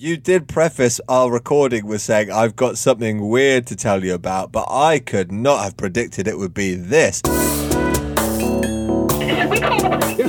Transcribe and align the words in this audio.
You 0.00 0.16
did 0.16 0.46
preface 0.46 1.00
our 1.08 1.28
recording 1.28 1.84
with 1.84 2.00
saying, 2.02 2.30
I've 2.30 2.54
got 2.54 2.78
something 2.78 3.28
weird 3.28 3.66
to 3.66 3.74
tell 3.74 4.04
you 4.04 4.14
about, 4.14 4.52
but 4.52 4.68
I 4.70 5.00
could 5.00 5.32
not 5.32 5.64
have 5.64 5.76
predicted 5.76 6.28
it 6.28 6.38
would 6.38 6.54
be 6.54 6.76
this. 6.76 7.20
This 7.22 7.32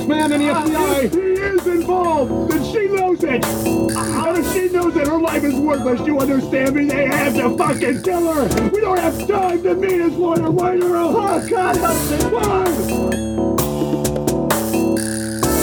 man 0.08 0.32
in 0.32 0.40
the 0.40 0.50
ah, 0.50 0.64
FBI, 0.64 1.14
he 1.14 1.20
is 1.20 1.66
involved, 1.68 2.52
and 2.52 2.66
she 2.66 2.88
knows 2.88 3.22
it. 3.22 3.44
And 3.44 4.38
if 4.38 4.52
she 4.52 4.70
knows 4.70 4.92
that 4.94 5.06
her 5.06 5.20
life 5.20 5.44
is 5.44 5.54
worthless, 5.54 6.04
you 6.04 6.18
understand 6.18 6.74
me? 6.74 6.86
They 6.86 7.06
have 7.06 7.36
to 7.36 7.56
fucking 7.56 8.02
kill 8.02 8.32
her. 8.32 8.70
We 8.70 8.80
don't 8.80 8.98
have 8.98 9.28
time 9.28 9.62
to 9.62 9.74
meet 9.76 10.00
his 10.00 10.14
lawyer. 10.14 10.50
Write 10.50 10.82
her 10.82 10.96
a 10.96 11.06
oh, 11.06 11.48
God 11.48 11.76
help 11.76 12.10
me. 12.10 12.16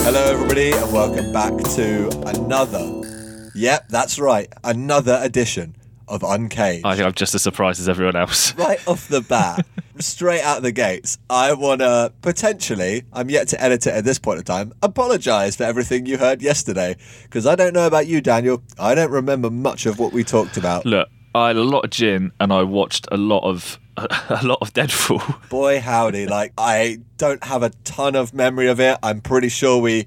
Hello, 0.05 0.24
everybody, 0.32 0.71
and 0.71 0.94
welcome 0.94 1.34
back 1.34 1.52
to 1.76 2.08
another. 2.26 3.07
Yep, 3.58 3.89
that's 3.89 4.20
right, 4.20 4.54
another 4.64 5.20
edition 5.20 5.76
of 6.07 6.21
Uncaged. 6.21 6.86
I 6.86 6.96
think 6.96 7.07
I'm 7.07 7.14
just 7.14 7.34
as 7.34 7.42
surprised 7.42 7.80
as 7.80 7.89
everyone 7.89 8.16
else. 8.16 8.54
right 8.56 8.80
off 8.88 9.07
the 9.07 9.21
bat, 9.21 9.66
straight 9.97 10.42
out 10.42 10.57
of 10.57 10.64
the 10.64 10.71
gates, 10.71 11.18
I 11.28 11.54
want 11.54 11.82
to 11.82 12.14
potentially, 12.21 13.06
I'm 13.11 13.32
yet 13.32 13.47
to 13.47 13.61
edit 13.61 13.88
it 13.88 13.96
at 13.96 14.04
this 14.04 14.20
point 14.20 14.38
in 14.38 14.46
time, 14.46 14.74
apologize 14.83 15.56
for 15.56 15.64
everything 15.64 16.06
you 16.06 16.20
heard 16.20 16.43
yesterday. 16.43 16.97
Because 17.24 17.47
I 17.47 17.56
don't 17.56 17.74
know 17.74 17.88
about 17.88 18.06
you, 18.06 18.21
Daniel. 18.21 18.61
I 18.78 18.93
don't 18.93 19.10
remember 19.10 19.50
much 19.50 19.88
of 19.88 19.97
what 19.97 20.14
we 20.14 20.24
talked 20.24 20.58
about. 20.58 20.86
Look, 20.86 21.10
I 21.33 21.47
had 21.47 21.55
a 21.58 21.64
lot 21.64 21.83
of 21.83 21.89
gin 21.89 22.32
and 22.39 22.54
I 22.54 22.61
watched 22.61 23.08
a 23.11 23.18
lot 23.18 23.44
of 23.44 23.80
a 23.97 24.42
lot 24.44 24.60
of 24.61 24.71
Deadfall. 24.74 25.24
Boy, 25.50 25.80
howdy! 25.80 26.28
Like 26.28 26.54
I 26.60 27.00
don't 27.18 27.44
have 27.44 27.64
a 27.64 27.71
ton 27.83 28.16
of 28.16 28.36
memory 28.36 28.68
of 28.68 28.80
it. 28.80 29.00
I'm 29.02 29.21
pretty 29.21 29.50
sure 29.50 29.82
we 29.82 30.05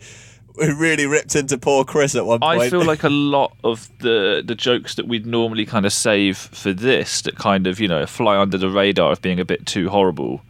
we 0.56 0.72
really 0.72 1.06
ripped 1.06 1.34
into 1.36 1.56
poor 1.58 1.84
Chris 1.84 2.14
at 2.14 2.26
one 2.26 2.40
point. 2.40 2.60
I 2.60 2.70
feel 2.70 2.84
like 2.84 3.02
a 3.02 3.08
lot 3.10 3.56
of 3.64 3.88
the 3.98 4.42
the 4.44 4.54
jokes 4.54 4.94
that 4.96 5.06
we'd 5.08 5.26
normally 5.26 5.64
kind 5.66 5.86
of 5.86 5.92
save 5.92 6.36
for 6.38 6.72
this 6.72 7.22
that 7.22 7.36
kind 7.36 7.66
of 7.66 7.80
you 7.80 7.88
know 7.88 8.06
fly 8.06 8.36
under 8.38 8.58
the 8.58 8.68
radar 8.70 9.12
of 9.12 9.22
being 9.22 9.40
a 9.40 9.44
bit 9.44 9.66
too 9.66 9.88
horrible 9.88 10.42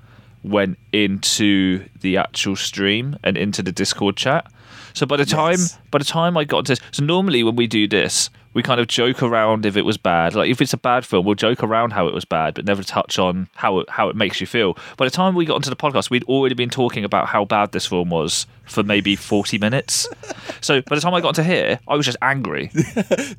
went 0.43 0.78
into 0.93 1.84
the 2.01 2.17
actual 2.17 2.56
stream 2.56 3.17
and 3.23 3.37
into 3.37 3.62
the 3.62 3.73
Discord 3.73 4.17
chat. 4.17 4.51
So 4.95 5.06
by 5.06 5.17
the 5.17 5.25
time 5.27 5.53
Yes. 5.59 5.78
by 5.91 5.98
the 5.98 6.05
time 6.05 6.37
I 6.37 6.45
got 6.45 6.67
to 6.67 6.77
so 6.91 7.05
normally 7.05 7.43
when 7.45 7.56
we 7.56 7.67
do 7.67 7.87
this, 7.87 8.31
we 8.53 8.62
kind 8.62 8.81
of 8.81 8.89
joke 8.89 9.23
around 9.23 9.65
if 9.65 9.77
it 9.77 9.83
was 9.83 9.97
bad. 9.97 10.34
Like 10.34 10.51
if 10.51 10.61
it's 10.61 10.73
a 10.73 10.77
bad 10.79 11.05
film, 11.06 11.25
we'll 11.25 11.34
joke 11.34 11.62
around 11.62 11.93
how 11.93 12.09
it 12.09 12.15
was 12.15 12.25
bad, 12.25 12.55
but 12.55 12.65
never 12.65 12.83
touch 12.83 13.19
on 13.19 13.48
how 13.55 13.81
it, 13.81 13.91
how 13.91 14.09
it 14.09 14.17
makes 14.17 14.41
you 14.41 14.47
feel. 14.47 14.77
By 14.97 15.05
the 15.05 15.11
time 15.11 15.34
we 15.34 15.45
got 15.45 15.55
onto 15.55 15.70
the 15.70 15.77
podcast, 15.77 16.11
we'd 16.11 16.25
already 16.25 16.55
been 16.55 16.71
talking 16.71 17.05
about 17.05 17.28
how 17.28 17.45
bad 17.45 17.73
this 17.73 17.87
film 17.87 18.11
was 18.11 18.47
for 18.65 18.83
maybe 18.83 19.17
forty 19.17 19.59
minutes. 19.59 20.09
so 20.61 20.81
by 20.83 20.95
the 20.95 21.01
time 21.01 21.15
I 21.15 21.21
got 21.21 21.34
to 21.37 21.45
here, 21.45 21.78
I 21.87 21.97
was 21.97 22.06
just 22.06 22.19
angry. 22.23 22.71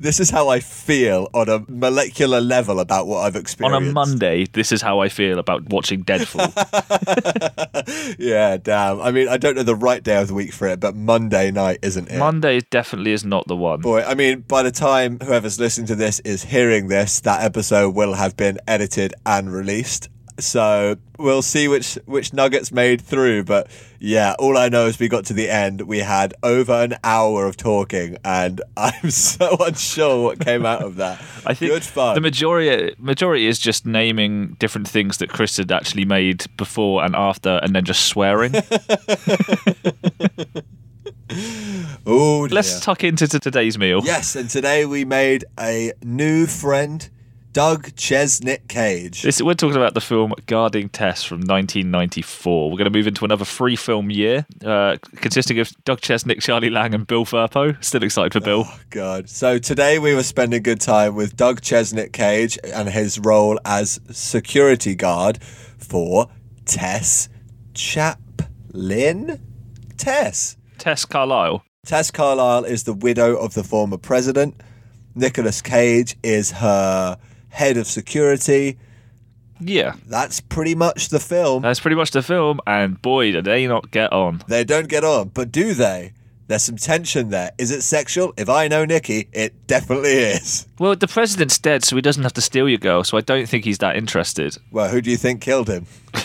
this 0.00 0.20
is 0.20 0.30
how 0.30 0.48
I 0.48 0.60
feel 0.60 1.28
on 1.34 1.48
a 1.48 1.64
molecular 1.68 2.40
level 2.40 2.80
about 2.80 3.06
what 3.06 3.20
I've 3.20 3.36
experienced. 3.36 3.76
on 3.76 3.88
a 3.88 3.92
Monday, 3.92 4.46
this 4.52 4.72
is 4.72 4.82
how 4.82 5.00
I 5.00 5.08
feel 5.08 5.38
about 5.38 5.68
watching 5.68 6.02
Deadfall. 6.02 6.52
Yeah, 8.18 8.56
damn. 8.56 9.00
I 9.00 9.10
mean, 9.10 9.28
I 9.28 9.36
don't 9.36 9.56
know 9.56 9.62
the 9.62 9.74
right 9.74 10.02
day 10.02 10.20
of 10.20 10.28
the 10.28 10.34
week 10.34 10.52
for 10.52 10.68
it, 10.68 10.80
but 10.80 10.94
Monday 10.94 11.50
night 11.50 11.78
isn't 11.82 12.08
it? 12.10 12.18
Monday 12.18 12.60
definitely 12.70 13.12
is 13.12 13.24
not 13.24 13.46
the 13.48 13.56
one. 13.56 13.80
Boy, 13.80 14.02
I 14.02 14.14
mean, 14.14 14.40
by 14.40 14.62
the 14.62 14.70
time 14.70 15.01
whoever's 15.08 15.58
listening 15.58 15.86
to 15.88 15.94
this 15.94 16.20
is 16.20 16.44
hearing 16.44 16.88
this, 16.88 17.20
that 17.20 17.42
episode 17.42 17.94
will 17.94 18.14
have 18.14 18.36
been 18.36 18.58
edited 18.66 19.14
and 19.24 19.52
released. 19.52 20.08
So 20.38 20.96
we'll 21.18 21.42
see 21.42 21.68
which 21.68 21.98
which 22.06 22.32
nuggets 22.32 22.72
made 22.72 23.00
through. 23.00 23.44
But 23.44 23.68
yeah, 24.00 24.34
all 24.38 24.56
I 24.56 24.68
know 24.68 24.86
is 24.86 24.98
we 24.98 25.08
got 25.08 25.26
to 25.26 25.34
the 25.34 25.48
end. 25.50 25.82
We 25.82 25.98
had 25.98 26.34
over 26.42 26.72
an 26.72 26.96
hour 27.04 27.46
of 27.46 27.56
talking, 27.56 28.16
and 28.24 28.60
I'm 28.76 29.10
so 29.10 29.56
unsure 29.60 30.22
what 30.24 30.40
came 30.40 30.64
out 30.64 30.82
of 30.82 30.96
that. 30.96 31.20
I 31.46 31.54
think 31.54 31.72
good 31.72 31.84
fun. 31.84 32.14
the 32.14 32.20
majority 32.20 32.94
majority 32.98 33.46
is 33.46 33.58
just 33.58 33.84
naming 33.86 34.56
different 34.58 34.88
things 34.88 35.18
that 35.18 35.28
Chris 35.28 35.58
had 35.58 35.70
actually 35.70 36.04
made 36.04 36.46
before 36.56 37.04
and 37.04 37.14
after, 37.14 37.60
and 37.62 37.74
then 37.74 37.84
just 37.84 38.06
swearing. 38.06 38.54
oh, 42.06 42.46
dear. 42.46 42.54
Let's 42.54 42.80
tuck 42.80 43.04
into 43.04 43.26
t- 43.28 43.38
today's 43.38 43.78
meal. 43.78 44.00
yes, 44.04 44.36
and 44.36 44.48
today 44.48 44.84
we 44.86 45.04
made 45.04 45.44
a 45.58 45.92
new 46.02 46.46
friend, 46.46 47.08
Doug 47.52 47.88
Chesnic 47.96 48.66
Cage. 48.68 49.22
This, 49.22 49.42
we're 49.42 49.52
talking 49.54 49.76
about 49.76 49.92
the 49.92 50.00
film 50.00 50.32
Guarding 50.46 50.88
Tess 50.88 51.22
from 51.22 51.40
1994. 51.40 52.70
We're 52.70 52.76
going 52.78 52.90
to 52.90 52.98
move 52.98 53.06
into 53.06 53.24
another 53.26 53.44
free 53.44 53.76
film 53.76 54.10
year, 54.10 54.46
uh, 54.64 54.96
consisting 55.16 55.58
of 55.58 55.70
Doug 55.84 56.00
Chesnic, 56.00 56.40
Charlie 56.40 56.70
Lang, 56.70 56.94
and 56.94 57.06
Bill 57.06 57.26
Firpo. 57.26 57.82
Still 57.84 58.02
excited 58.04 58.32
for 58.32 58.40
Bill. 58.40 58.66
God. 58.88 59.28
So 59.28 59.58
today 59.58 59.98
we 59.98 60.14
were 60.14 60.22
spending 60.22 60.62
good 60.62 60.80
time 60.80 61.14
with 61.14 61.36
Doug 61.36 61.60
Chesnic 61.60 62.12
Cage 62.12 62.58
and 62.64 62.88
his 62.88 63.18
role 63.18 63.58
as 63.66 64.00
security 64.10 64.94
guard 64.94 65.42
for 65.42 66.28
Tess 66.64 67.28
Chaplin. 67.74 69.40
Tess. 69.98 70.56
Tess 70.82 71.04
Carlisle. 71.04 71.64
Tess 71.86 72.10
Carlisle 72.10 72.64
is 72.64 72.82
the 72.82 72.92
widow 72.92 73.36
of 73.36 73.54
the 73.54 73.62
former 73.62 73.96
president. 73.96 74.60
Nicolas 75.14 75.62
Cage 75.62 76.16
is 76.24 76.50
her 76.50 77.16
head 77.50 77.76
of 77.76 77.86
security. 77.86 78.78
Yeah, 79.60 79.94
That's 80.08 80.40
pretty 80.40 80.74
much 80.74 81.10
the 81.10 81.20
film. 81.20 81.62
that's 81.62 81.78
pretty 81.78 81.94
much 81.94 82.10
the 82.10 82.20
film, 82.22 82.58
and 82.66 83.00
boy, 83.00 83.30
did 83.30 83.44
they 83.44 83.68
not 83.68 83.92
get 83.92 84.12
on. 84.12 84.42
They 84.48 84.64
don't 84.64 84.88
get 84.88 85.04
on, 85.04 85.28
but 85.28 85.52
do 85.52 85.72
they? 85.72 86.14
There's 86.48 86.64
some 86.64 86.78
tension 86.78 87.28
there. 87.30 87.52
Is 87.58 87.70
it 87.70 87.82
sexual? 87.82 88.34
If 88.36 88.48
I 88.48 88.66
know 88.66 88.84
Nikki, 88.84 89.28
it 89.32 89.68
definitely 89.68 90.10
is. 90.10 90.66
Well, 90.80 90.96
the 90.96 91.06
president's 91.06 91.58
dead, 91.60 91.84
so 91.84 91.94
he 91.94 92.02
doesn't 92.02 92.24
have 92.24 92.32
to 92.32 92.40
steal 92.40 92.68
your 92.68 92.78
girl, 92.78 93.04
so 93.04 93.16
I 93.16 93.20
don't 93.20 93.48
think 93.48 93.64
he's 93.64 93.78
that 93.78 93.94
interested. 93.94 94.58
Well, 94.72 94.88
who 94.88 95.00
do 95.00 95.12
you 95.12 95.16
think 95.16 95.40
killed 95.42 95.68
him? 95.68 95.86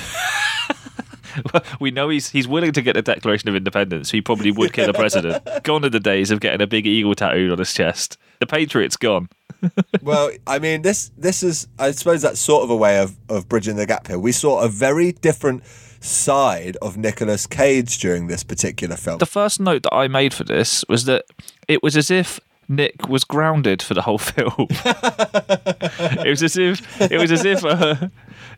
we 1.80 1.92
know 1.92 2.10
he's 2.10 2.30
he's 2.30 2.48
willing 2.48 2.72
to 2.74 2.82
get 2.82 2.98
a 2.98 3.02
Declaration 3.02 3.50
of 3.50 3.56
Independence. 3.56 4.10
So 4.10 4.18
he 4.18 4.22
probably 4.22 4.52
would 4.52 4.74
kill 4.74 4.88
the 4.88 4.94
president. 4.98 5.48
gone 5.64 5.86
are 5.86 5.90
the 5.90 6.00
days 6.00 6.32
of 6.32 6.40
getting 6.40 6.62
a 6.62 6.68
big 6.68 6.86
eagle 6.86 7.16
tattooed 7.16 7.52
on 7.52 7.58
his 7.58 7.74
chest. 7.74 8.18
The 8.40 8.46
Patriot's 8.46 8.98
gone. 8.98 9.30
well, 10.02 10.32
I 10.46 10.60
mean, 10.60 10.82
this 10.82 11.12
this 11.18 11.44
is, 11.44 11.68
I 11.80 11.92
suppose, 11.92 12.22
that's 12.22 12.40
sort 12.40 12.64
of 12.64 12.70
a 12.70 12.76
way 12.76 13.00
of 13.00 13.18
of 13.30 13.50
bridging 13.50 13.76
the 13.76 13.86
gap 13.86 14.08
here. 14.08 14.20
We 14.20 14.32
saw 14.32 14.62
a 14.62 14.70
very 14.70 15.12
different 15.12 15.64
side 16.00 16.78
of 16.82 16.98
Nicolas 16.98 17.48
Cage 17.48 17.98
during 17.98 18.28
this 18.28 18.44
particular 18.44 18.96
film. 18.96 19.18
The 19.18 19.26
first 19.26 19.60
note 19.60 19.84
that 19.84 19.94
I 19.94 20.08
made 20.08 20.34
for 20.34 20.44
this 20.44 20.86
was 20.88 21.06
that 21.06 21.26
it 21.68 21.82
was 21.82 21.98
as 21.98 22.12
if 22.12 22.40
Nick 22.70 23.08
was 23.08 23.24
grounded 23.24 23.82
for 23.82 23.94
the 23.94 24.02
whole 24.02 24.18
film. 24.18 24.68
it 24.70 26.30
was 26.30 26.44
as 26.44 26.58
if 26.58 27.02
it 27.02 27.20
was 27.20 27.32
as 27.32 27.46
if 27.46 27.64
uh, 27.64 28.08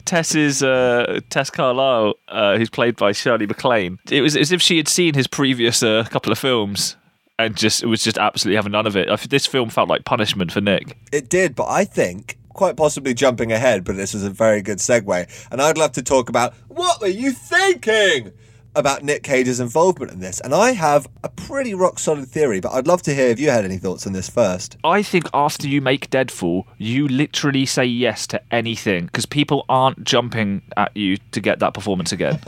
Tess's 0.05 0.63
uh, 0.63 1.19
Tess 1.29 1.49
Carlisle, 1.49 2.15
uh, 2.27 2.57
who's 2.57 2.69
played 2.69 2.95
by 2.95 3.11
Shirley 3.11 3.45
MacLaine, 3.45 3.99
it 4.09 4.21
was 4.21 4.35
as 4.35 4.51
if 4.51 4.61
she 4.61 4.77
had 4.77 4.87
seen 4.87 5.13
his 5.13 5.27
previous 5.27 5.83
uh, 5.83 6.03
couple 6.09 6.31
of 6.31 6.39
films. 6.39 6.95
And 7.37 7.55
just 7.55 7.81
it 7.83 7.85
was 7.85 8.03
just 8.03 8.17
absolutely 8.17 8.57
having 8.57 8.73
none 8.73 8.85
of 8.85 8.97
it. 8.97 9.07
This 9.29 9.45
film 9.45 9.69
felt 9.69 9.87
like 9.87 10.03
punishment 10.03 10.51
for 10.51 10.59
Nick. 10.59 10.97
It 11.13 11.29
did, 11.29 11.55
but 11.55 11.67
I 11.69 11.85
think, 11.85 12.37
quite 12.49 12.75
possibly 12.75 13.13
jumping 13.13 13.53
ahead, 13.53 13.85
but 13.85 13.95
this 13.95 14.13
is 14.13 14.25
a 14.25 14.29
very 14.29 14.61
good 14.61 14.79
segue. 14.79 15.47
And 15.49 15.61
I'd 15.61 15.77
love 15.77 15.93
to 15.93 16.03
talk 16.03 16.27
about 16.27 16.53
what 16.67 16.99
were 16.99 17.07
you 17.07 17.31
thinking 17.31 18.33
about 18.75 19.03
Nick 19.03 19.23
Cage's 19.23 19.59
involvement 19.59 20.11
in 20.11 20.19
this? 20.19 20.39
And 20.39 20.53
I 20.53 20.71
have 20.71 21.07
a 21.23 21.29
pretty 21.29 21.73
rock 21.73 21.99
solid 21.99 22.27
theory, 22.27 22.59
but 22.59 22.71
I'd 22.71 22.87
love 22.87 23.01
to 23.03 23.15
hear 23.15 23.27
if 23.27 23.39
you 23.39 23.49
had 23.49 23.65
any 23.65 23.77
thoughts 23.77 24.05
on 24.07 24.13
this 24.13 24.29
first. 24.29 24.77
I 24.83 25.01
think 25.01 25.27
after 25.33 25.67
you 25.67 25.81
make 25.81 26.09
Deadfall, 26.09 26.67
you 26.77 27.07
literally 27.07 27.65
say 27.65 27.85
yes 27.85 28.27
to 28.27 28.41
anything 28.51 29.05
because 29.05 29.25
people 29.25 29.65
aren't 29.69 30.03
jumping 30.03 30.61
at 30.77 30.95
you 30.95 31.17
to 31.31 31.41
get 31.41 31.59
that 31.59 31.73
performance 31.73 32.11
again. 32.11 32.39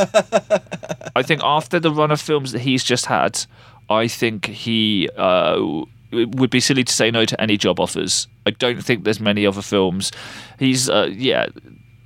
I 1.15 1.23
think 1.23 1.41
after 1.43 1.79
the 1.79 1.91
run 1.91 2.11
of 2.11 2.21
films 2.21 2.51
that 2.51 2.59
he's 2.59 2.83
just 2.83 3.05
had, 3.05 3.45
I 3.89 4.07
think 4.07 4.45
he 4.45 5.09
uh, 5.17 5.83
it 6.11 6.35
would 6.35 6.49
be 6.49 6.59
silly 6.59 6.83
to 6.83 6.93
say 6.93 7.09
no 7.11 7.25
to 7.25 7.39
any 7.41 7.57
job 7.57 7.79
offers. 7.79 8.27
I 8.45 8.51
don't 8.51 8.83
think 8.83 9.03
there's 9.03 9.19
many 9.19 9.45
other 9.45 9.61
films. 9.61 10.11
He's 10.59 10.89
uh, 10.89 11.09
yeah. 11.11 11.47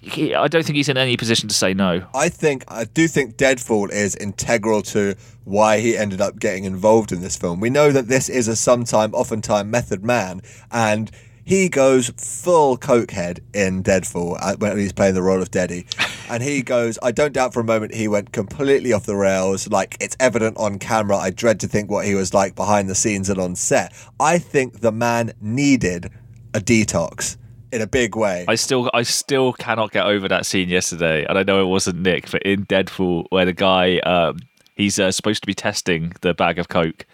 He, 0.06 0.36
I 0.36 0.48
don't 0.48 0.64
think 0.64 0.76
he's 0.76 0.90
in 0.90 0.98
any 0.98 1.18
position 1.18 1.50
to 1.50 1.56
say 1.56 1.74
no. 1.74 2.06
I 2.14 2.30
think 2.30 2.64
I 2.68 2.86
do 2.86 3.08
think 3.08 3.38
Deadfall 3.38 3.90
is 3.90 4.16
integral 4.16 4.84
to 4.84 5.16
why 5.46 5.80
he 5.80 5.98
ended 5.98 6.22
up 6.22 6.38
getting 6.40 6.64
involved 6.64 7.12
in 7.12 7.22
this 7.22 7.36
film. 7.36 7.60
We 7.60 7.72
know 7.72 7.92
that 7.92 8.08
this 8.08 8.30
is 8.30 8.48
a 8.48 8.56
sometime, 8.56 9.16
oftentimes 9.16 9.70
method 9.70 10.04
man, 10.04 10.42
and 10.72 11.10
he 11.44 11.70
goes 11.70 12.10
full 12.18 12.78
cokehead 12.78 13.40
in 13.54 13.82
Deadfall 13.82 14.38
uh, 14.40 14.56
when 14.58 14.78
he's 14.78 14.94
playing 14.94 15.16
the 15.16 15.22
role 15.22 15.42
of 15.42 15.52
Deddy. 15.52 15.86
And 16.28 16.42
he 16.42 16.64
goes, 16.64 16.98
I 17.04 17.12
don't 17.12 17.34
doubt 17.34 17.54
for 17.54 17.60
a 17.60 17.64
moment 17.64 17.94
he 17.94 18.08
went 18.08 18.32
completely 18.32 18.94
off 18.94 19.06
the 19.06 19.16
rails. 19.16 19.70
Like 19.70 19.96
it's 20.00 20.18
evident 20.20 20.58
on 20.58 20.80
camera. 20.80 21.18
I 21.18 21.30
dread 21.30 21.60
to 21.60 21.68
think 21.68 21.92
what 21.92 22.08
he 22.08 22.16
was 22.16 22.34
like 22.34 22.56
behind 22.56 22.90
the 22.90 22.96
scenes 22.96 23.30
and 23.30 23.40
on 23.40 23.56
set. 23.56 23.94
I 24.20 24.40
think 24.40 24.80
the 24.80 24.92
man 24.92 25.34
needed 25.40 26.10
a 26.56 26.60
detox 26.60 27.38
in 27.72 27.82
a 27.82 27.88
big 27.88 28.16
way. 28.16 28.46
I 28.48 28.56
still, 28.56 28.90
I 28.94 29.04
still 29.04 29.54
cannot 29.54 29.92
get 29.92 30.06
over 30.06 30.28
that 30.28 30.46
scene 30.46 30.70
yesterday, 30.70 31.26
and 31.26 31.38
I 31.38 31.44
know 31.44 31.62
it 31.62 31.68
wasn't 31.68 32.00
Nick, 32.00 32.32
but 32.32 32.44
in 32.44 32.64
Deadfall, 32.64 33.28
where 33.30 33.46
the 33.46 33.54
guy 33.54 34.00
um, 34.00 34.38
He's 34.76 35.00
uh, 35.00 35.12
supposed 35.12 35.42
to 35.42 35.48
be 35.48 35.54
testing 35.54 36.12
the 36.20 36.34
bag 36.34 36.60
of 36.60 36.68
coke. 36.68 37.06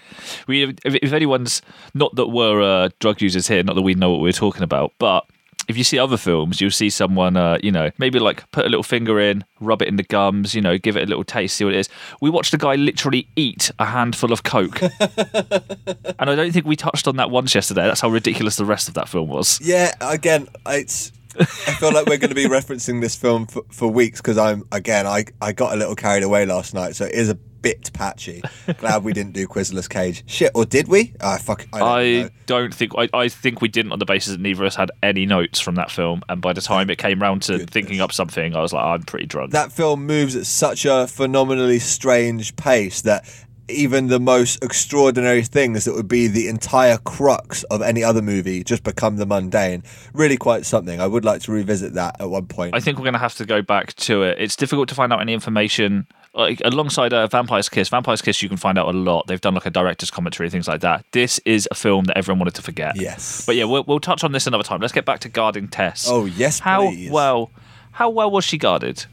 We, 0.48 0.64
if, 0.84 0.96
if 0.96 1.14
anyone's 1.14 1.62
not 1.94 2.16
that 2.16 2.28
we're 2.28 2.62
uh, 2.62 2.90
drug 3.00 3.22
users 3.22 3.48
here, 3.48 3.62
not 3.62 3.76
that 3.76 3.84
we 3.84 3.94
know 3.94 4.10
what 4.10 4.20
we're 4.20 4.32
talking 4.32 4.64
about, 4.64 4.94
but 4.98 5.28
if 5.72 5.78
you 5.78 5.84
see 5.84 5.98
other 5.98 6.18
films, 6.18 6.62
you'll 6.62 6.70
see 6.70 6.90
someone, 6.90 7.36
uh, 7.36 7.58
you 7.64 7.72
know, 7.72 7.90
maybe 7.98 8.20
like 8.20 8.50
put 8.52 8.66
a 8.66 8.70
little 8.70 8.84
finger 8.84 9.20
in, 9.20 9.44
rub 9.60 9.82
it 9.82 9.88
in 9.88 9.96
the 9.96 10.04
gums, 10.04 10.54
you 10.54 10.62
know, 10.62 10.78
give 10.78 10.96
it 10.96 11.04
a 11.04 11.08
little 11.08 11.24
taste, 11.24 11.56
see 11.56 11.66
what 11.66 11.74
it 11.74 11.80
is. 11.80 11.90
We 12.22 12.30
watched 12.30 12.54
a 12.54 12.58
guy 12.58 12.76
literally 12.76 13.28
eat 13.36 13.72
a 13.80 13.86
handful 13.86 14.32
of 14.32 14.44
coke, 14.44 14.82
and 14.82 16.30
I 16.30 16.36
don't 16.36 16.52
think 16.52 16.66
we 16.66 16.76
touched 16.76 17.08
on 17.08 17.16
that 17.16 17.32
once 17.32 17.56
yesterday. 17.56 17.84
That's 17.84 18.02
how 18.02 18.10
ridiculous 18.10 18.58
the 18.58 18.66
rest 18.66 18.88
of 18.88 18.94
that 18.96 19.10
film 19.10 19.30
was. 19.30 19.60
Yeah, 19.62 19.94
again, 20.02 20.48
it's. 20.68 21.12
I 21.40 21.46
feel 21.46 21.94
like 21.94 22.06
we're 22.08 22.18
going 22.18 22.30
to 22.30 22.36
be 22.36 22.46
referencing 22.46 23.02
this 23.02 23.16
film 23.16 23.48
for, 23.48 23.64
for 23.70 23.88
weeks 23.88 24.22
because 24.22 24.38
I'm 24.38 24.64
again 24.72 25.08
I 25.08 25.26
I 25.42 25.52
got 25.52 25.74
a 25.74 25.76
little 25.76 25.96
carried 25.96 26.24
away 26.24 26.46
last 26.46 26.74
night, 26.74 26.96
so 26.96 27.06
it 27.06 27.14
is 27.14 27.30
a 27.30 27.36
bit 27.36 27.92
patchy. 27.94 28.42
Glad 28.80 29.04
we 29.04 29.14
didn't 29.14 29.34
do 29.34 29.48
Quizless 29.48 29.88
Cage. 29.88 30.24
Shit, 30.26 30.52
or 30.56 30.66
did 30.66 30.88
we? 30.88 31.14
Ah, 31.22 31.38
fuck. 31.38 31.68
I 31.72 31.80
don't 31.80 32.26
I 32.26 32.30
don't 32.48 32.74
think 32.74 32.94
I, 32.98 33.08
I 33.14 33.28
think 33.30 33.62
we 33.62 33.68
didn't 33.68 33.92
on 33.92 34.00
the 34.00 34.06
basis 34.06 34.32
that 34.32 34.42
neither 34.42 34.64
of 34.64 34.68
us 34.68 34.76
had 34.76 34.92
any 35.04 35.26
notes 35.26 35.60
from 35.60 35.76
that 35.76 35.92
film, 35.92 36.24
and 36.28 36.42
by 36.42 36.54
the 36.54 36.62
time 36.62 36.90
it 36.90 36.98
came 36.98 37.22
round 37.22 37.44
to 37.44 37.54
Goodness. 37.54 37.70
thinking 37.72 38.02
up 38.02 38.12
something, 38.12 38.56
I 38.56 38.62
was 38.62 38.74
like, 38.74 38.84
I'm 38.84 39.04
pretty 39.04 39.28
drunk. 39.28 39.52
That 39.52 39.72
film 39.72 40.06
moves 40.06 40.36
at 40.36 40.46
such 40.46 40.86
a 40.86 41.08
phenomenally 41.08 41.80
strange 41.80 42.56
pace 42.56 43.02
that 43.04 43.26
even 43.72 44.08
the 44.08 44.20
most 44.20 44.64
extraordinary 44.64 45.44
things 45.44 45.86
that 45.86 45.94
would 45.94 46.08
be 46.08 46.28
the 46.28 46.48
entire 46.48 46.98
crux 46.98 47.64
of 47.64 47.82
any 47.82 48.04
other 48.04 48.22
movie 48.22 48.64
just 48.64 48.84
become 48.84 49.18
the 49.18 49.26
mundane. 49.26 49.84
Really 50.14 50.38
quite 50.38 50.66
something. 50.66 51.00
I 51.02 51.08
would 51.08 51.26
like 51.26 51.42
to 51.44 51.52
revisit 51.52 51.94
that 51.94 52.20
at 52.20 52.30
one 52.30 52.48
point. 52.48 52.76
I 52.76 52.80
think 52.80 52.98
we're 52.98 53.04
going 53.06 53.14
to 53.14 53.20
have 53.20 53.36
to 53.36 53.46
go 53.46 53.62
back 53.62 53.94
to 53.96 54.24
it. 54.24 54.38
It's 54.40 54.56
difficult 54.56 54.90
to 54.90 54.96
find 54.96 55.12
out 55.12 55.22
any 55.22 55.34
information. 55.34 56.08
Like 56.34 56.62
alongside 56.64 57.12
uh, 57.14 57.28
Vampire's 57.28 57.68
Kiss, 57.68 57.90
Vampire's 57.90 58.22
Kiss, 58.22 58.42
you 58.42 58.48
can 58.48 58.58
find 58.58 58.78
out 58.78 58.88
a 58.88 58.98
lot. 58.98 59.28
They've 59.28 59.42
done 59.42 59.54
like 59.54 59.66
a 59.66 59.70
director's 59.70 60.10
commentary, 60.10 60.50
things 60.50 60.68
like 60.68 60.80
that. 60.82 61.04
This 61.12 61.40
is 61.46 61.68
a 61.72 61.76
film 61.76 62.06
that 62.06 62.18
everyone 62.18 62.40
wanted 62.40 62.56
to 62.56 62.62
forget. 62.62 62.96
Yes. 62.96 63.46
But 63.46 63.58
yeah, 63.58 63.66
we'll, 63.66 63.84
we'll 63.84 64.00
touch 64.00 64.24
on 64.24 64.32
this 64.32 64.48
another 64.48 64.64
time. 64.64 64.80
Let's 64.80 64.94
get 64.94 65.04
back 65.06 65.20
to 65.22 65.30
guarding 65.30 65.68
Tess. 65.68 66.08
Oh, 66.10 66.26
yes, 66.26 66.60
How 66.60 66.88
please. 66.90 67.12
well? 67.12 67.52
How 67.92 68.10
well 68.10 68.32
was 68.32 68.46
she 68.46 68.58
guarded? 68.58 69.06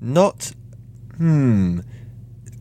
Not. 0.00 0.52
Hmm. 1.16 1.80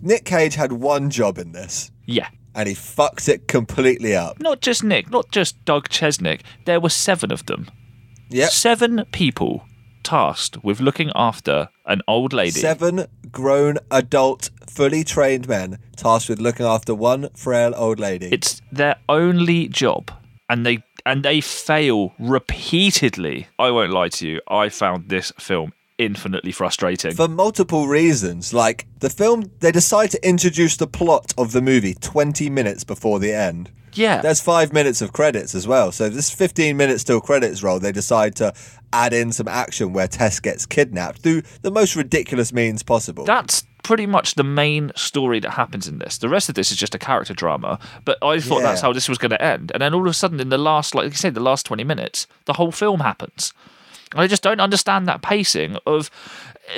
Nick 0.01 0.25
Cage 0.25 0.55
had 0.55 0.71
one 0.71 1.09
job 1.09 1.37
in 1.37 1.51
this, 1.51 1.91
Yeah. 2.05 2.27
and 2.55 2.67
he 2.67 2.75
fucks 2.75 3.29
it 3.29 3.47
completely 3.47 4.15
up. 4.15 4.39
Not 4.39 4.61
just 4.61 4.83
Nick, 4.83 5.09
not 5.09 5.31
just 5.31 5.63
Doug 5.65 5.89
Chesnic. 5.89 6.41
There 6.65 6.79
were 6.79 6.89
seven 6.89 7.31
of 7.31 7.45
them. 7.45 7.69
Yeah. 8.29 8.47
Seven 8.47 9.05
people 9.11 9.63
tasked 10.03 10.63
with 10.63 10.79
looking 10.81 11.11
after 11.15 11.69
an 11.85 12.01
old 12.07 12.33
lady. 12.33 12.59
Seven 12.59 13.05
grown, 13.31 13.77
adult, 13.91 14.49
fully 14.67 15.03
trained 15.03 15.47
men 15.47 15.77
tasked 15.95 16.29
with 16.29 16.39
looking 16.39 16.65
after 16.65 16.95
one 16.95 17.29
frail 17.35 17.73
old 17.75 17.99
lady. 17.99 18.27
It's 18.31 18.61
their 18.71 18.95
only 19.07 19.67
job, 19.67 20.11
and 20.49 20.65
they 20.65 20.83
and 21.05 21.23
they 21.23 21.41
fail 21.41 22.13
repeatedly. 22.19 23.47
I 23.59 23.71
won't 23.71 23.91
lie 23.91 24.09
to 24.09 24.27
you. 24.27 24.41
I 24.47 24.69
found 24.69 25.09
this 25.09 25.31
film 25.39 25.73
infinitely 26.05 26.51
frustrating. 26.51 27.13
for 27.15 27.27
multiple 27.27 27.87
reasons. 27.87 28.53
Like 28.53 28.87
the 28.99 29.09
film, 29.09 29.51
they 29.59 29.71
decide 29.71 30.11
to 30.11 30.27
introduce 30.27 30.77
the 30.77 30.87
plot 30.87 31.33
of 31.37 31.51
the 31.51 31.61
movie 31.61 31.93
20 31.93 32.49
minutes 32.49 32.83
before 32.83 33.19
the 33.19 33.31
end. 33.33 33.69
yeah, 33.93 34.21
There's 34.21 34.41
five 34.41 34.71
minutes 34.73 35.01
of 35.01 35.11
credits 35.13 35.53
as 35.55 35.67
well. 35.67 35.91
So 35.91 36.09
this 36.09 36.29
15 36.33 36.75
minutes 36.77 37.03
till 37.03 37.21
credits 37.21 37.61
roll, 37.63 37.79
they 37.79 37.91
decide 37.91 38.35
to 38.37 38.53
add 38.93 39.13
in 39.13 39.31
some 39.31 39.47
action 39.47 39.93
where 39.93 40.07
Tess 40.07 40.39
gets 40.39 40.65
kidnapped 40.65 41.19
through 41.21 41.43
the 41.61 41.71
most 41.71 41.95
ridiculous 41.95 42.51
means 42.53 42.83
possible. 42.83 43.23
that's 43.25 43.63
pretty 43.83 44.05
much 44.05 44.35
the 44.35 44.43
main 44.43 44.91
story 44.95 45.39
that 45.39 45.49
happens 45.51 45.87
in 45.87 45.97
this. 45.99 46.19
The 46.19 46.29
rest 46.29 46.47
of 46.49 46.55
this 46.55 46.71
is 46.71 46.77
just 46.77 46.93
a 46.93 46.99
character 46.99 47.33
drama. 47.33 47.79
But 48.05 48.17
I 48.21 48.39
thought 48.39 48.57
Yeah. 48.61 48.67
that's 48.67 48.81
how 48.81 48.93
this 48.93 49.09
was 49.09 49.17
going 49.17 49.31
to 49.31 49.41
end, 49.41 49.71
and 49.73 49.81
then 49.81 49.93
all 49.95 50.01
of 50.01 50.05
a 50.07 50.13
sudden, 50.13 50.39
in 50.39 50.49
the 50.49 50.57
last, 50.57 50.93
like 50.93 51.05
you 51.05 51.17
said, 51.17 51.33
the 51.33 51.39
last 51.41 51.65
twenty 51.65 51.83
minutes, 51.83 52.27
the 52.45 52.53
whole 52.53 52.71
film 52.71 52.99
happens. 52.99 53.53
And 54.11 54.21
I 54.21 54.27
just 54.27 54.43
don't 54.43 54.59
understand 54.59 55.07
that 55.07 55.21
pacing 55.21 55.77
of 55.85 56.09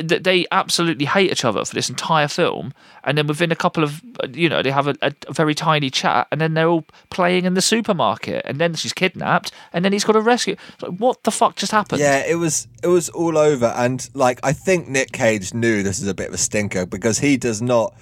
that 0.01 0.23
they 0.23 0.45
absolutely 0.51 1.05
hate 1.05 1.31
each 1.31 1.45
other 1.45 1.63
for 1.65 1.75
this 1.75 1.89
entire 1.89 2.27
film, 2.27 2.73
and 3.03 3.17
then 3.17 3.27
within 3.27 3.51
a 3.51 3.55
couple 3.55 3.83
of 3.83 4.01
you 4.31 4.49
know 4.49 4.61
they 4.61 4.71
have 4.71 4.87
a, 4.87 4.95
a, 5.01 5.13
very 5.33 5.53
tiny 5.53 5.89
chat, 5.89 6.27
and 6.31 6.39
then 6.39 6.53
they're 6.53 6.67
all 6.67 6.85
playing 7.09 7.45
in 7.45 7.53
the 7.53 7.61
supermarket, 7.61 8.43
and 8.45 8.59
then 8.59 8.73
she's 8.73 8.93
kidnapped, 8.93 9.51
and 9.71 9.83
then 9.83 9.93
he's 9.93 10.03
got 10.03 10.13
to 10.13 10.21
rescue. 10.21 10.55
Like, 10.81 10.97
what 10.97 11.23
the 11.23 11.31
fuck 11.31 11.55
just 11.55 11.71
happened? 11.71 11.99
Yeah, 11.99 12.23
it 12.25 12.35
was 12.35 12.67
it 12.81 12.87
was 12.87 13.09
all 13.09 13.37
over, 13.37 13.67
and 13.75 14.07
like 14.13 14.39
I 14.43 14.53
think 14.53 14.87
Nick 14.87 15.11
Cage 15.11 15.53
knew 15.53 15.83
this 15.83 15.99
is 15.99 16.07
a 16.07 16.13
bit 16.13 16.29
of 16.29 16.33
a 16.33 16.39
stinker 16.39 16.85
because 16.85 17.19
he 17.19 17.37
does 17.37 17.61
not. 17.61 17.93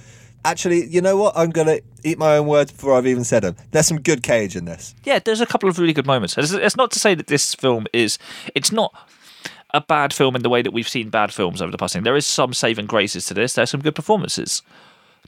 Actually, 0.44 0.88
you 0.88 1.02
know 1.02 1.18
what? 1.18 1.34
I'm 1.36 1.52
gonna 1.52 1.80
eat 2.04 2.18
my 2.18 2.38
own 2.38 2.48
words 2.48 2.72
before 2.72 2.96
I've 2.96 3.08
even 3.08 3.24
said 3.24 3.44
them. 3.44 3.56
There's 3.72 3.88
some 3.88 4.02
good 4.02 4.24
Cage 4.24 4.56
in 4.56 4.66
this. 4.66 4.96
yeah, 5.04 5.20
there's 5.20 5.42
a 5.42 5.46
couple 5.46 5.70
of 5.70 5.78
really 5.78 5.94
good 5.94 6.08
moments. 6.08 6.36
It's 6.38 6.78
not 6.78 6.92
to 6.92 7.00
say 7.00 7.16
that 7.16 7.28
this 7.28 7.54
film 7.54 7.86
is. 7.94 8.18
It's 8.56 8.72
not 8.72 8.94
a 9.74 9.82
bad 9.82 10.14
film 10.14 10.36
in 10.36 10.44
the 10.44 10.50
way 10.50 10.62
that 10.62 10.72
we've 10.72 10.88
seen 10.88 11.10
bad 11.10 11.34
films 11.34 11.62
over 11.62 11.72
the 11.72 11.78
past. 11.78 11.94
thing. 11.94 12.04
There 12.04 12.16
is 12.16 12.26
some 12.26 12.54
saving 12.54 12.88
graces 12.88 13.26
to 13.26 13.34
this. 13.34 13.54
There's 13.54 13.70
some 13.70 13.82
good 13.82 13.96
performances. 13.96 14.62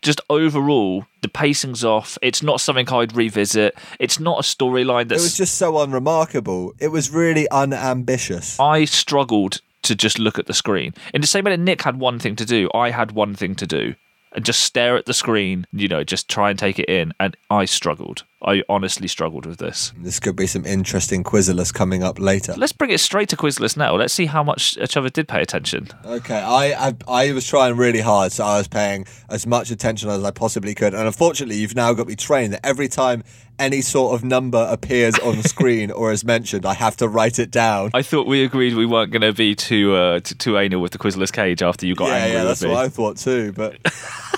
Just 0.01 0.19
overall, 0.29 1.05
the 1.21 1.29
pacing's 1.29 1.85
off. 1.85 2.17
It's 2.21 2.43
not 2.43 2.59
something 2.59 2.89
I'd 2.89 3.15
revisit. 3.15 3.75
It's 3.99 4.19
not 4.19 4.39
a 4.39 4.41
storyline 4.41 5.07
that's. 5.07 5.21
It 5.21 5.25
was 5.25 5.37
just 5.37 5.55
so 5.55 5.81
unremarkable. 5.81 6.73
It 6.79 6.89
was 6.89 7.11
really 7.11 7.49
unambitious. 7.49 8.59
I 8.59 8.85
struggled 8.85 9.61
to 9.83 9.95
just 9.95 10.19
look 10.19 10.39
at 10.39 10.47
the 10.47 10.53
screen. 10.53 10.93
In 11.13 11.21
the 11.21 11.27
same 11.27 11.45
way 11.45 11.51
that 11.51 11.59
Nick 11.59 11.83
had 11.83 11.99
one 11.99 12.19
thing 12.19 12.35
to 12.37 12.45
do, 12.45 12.69
I 12.73 12.89
had 12.89 13.11
one 13.11 13.35
thing 13.35 13.55
to 13.55 13.67
do. 13.67 13.95
And 14.35 14.43
just 14.43 14.61
stare 14.61 14.97
at 14.97 15.05
the 15.05 15.13
screen, 15.13 15.67
you 15.71 15.87
know, 15.87 16.03
just 16.03 16.27
try 16.27 16.49
and 16.49 16.57
take 16.57 16.79
it 16.79 16.89
in. 16.89 17.13
And 17.19 17.37
I 17.51 17.65
struggled. 17.65 18.23
I 18.45 18.63
honestly 18.67 19.07
struggled 19.07 19.45
with 19.45 19.59
this. 19.59 19.93
This 19.97 20.19
could 20.19 20.35
be 20.35 20.47
some 20.47 20.65
interesting 20.65 21.23
Quizlers 21.23 21.73
coming 21.73 22.03
up 22.03 22.19
later. 22.19 22.53
Let's 22.57 22.73
bring 22.73 22.91
it 22.91 22.99
straight 22.99 23.29
to 23.29 23.37
Quizless 23.37 23.77
now. 23.77 23.95
Let's 23.95 24.13
see 24.13 24.25
how 24.25 24.43
much 24.43 24.77
each 24.77 24.97
other 24.97 25.09
did 25.09 25.27
pay 25.27 25.41
attention. 25.41 25.89
Okay, 26.05 26.39
I, 26.39 26.89
I 26.89 26.95
I 27.07 27.31
was 27.31 27.47
trying 27.47 27.77
really 27.77 28.01
hard, 28.01 28.31
so 28.31 28.43
I 28.43 28.57
was 28.57 28.67
paying 28.67 29.05
as 29.29 29.47
much 29.47 29.71
attention 29.71 30.09
as 30.09 30.23
I 30.23 30.31
possibly 30.31 30.75
could. 30.75 30.93
And 30.93 31.07
unfortunately, 31.07 31.55
you've 31.55 31.75
now 31.75 31.93
got 31.93 32.07
me 32.07 32.15
trained 32.15 32.53
that 32.53 32.65
every 32.65 32.87
time 32.87 33.23
any 33.59 33.81
sort 33.81 34.15
of 34.15 34.23
number 34.23 34.67
appears 34.69 35.17
on 35.19 35.37
the 35.37 35.43
screen 35.47 35.91
or 35.91 36.11
is 36.11 36.25
mentioned, 36.25 36.65
I 36.65 36.73
have 36.73 36.97
to 36.97 37.07
write 37.07 37.39
it 37.39 37.51
down. 37.51 37.91
I 37.93 38.01
thought 38.01 38.27
we 38.27 38.43
agreed 38.43 38.75
we 38.75 38.85
weren't 38.85 39.11
going 39.11 39.21
to 39.21 39.33
be 39.33 39.55
too, 39.55 39.93
uh, 39.93 40.19
too 40.19 40.35
too 40.35 40.57
anal 40.57 40.81
with 40.81 40.91
the 40.91 40.97
Quizless 40.97 41.31
cage 41.31 41.61
after 41.61 41.85
you 41.85 41.95
got 41.95 42.07
yeah, 42.07 42.15
angry 42.15 42.33
yeah, 42.33 42.43
that's 42.43 42.63
what 42.63 42.75
I 42.75 42.89
thought 42.89 43.17
too. 43.17 43.53
But 43.53 43.77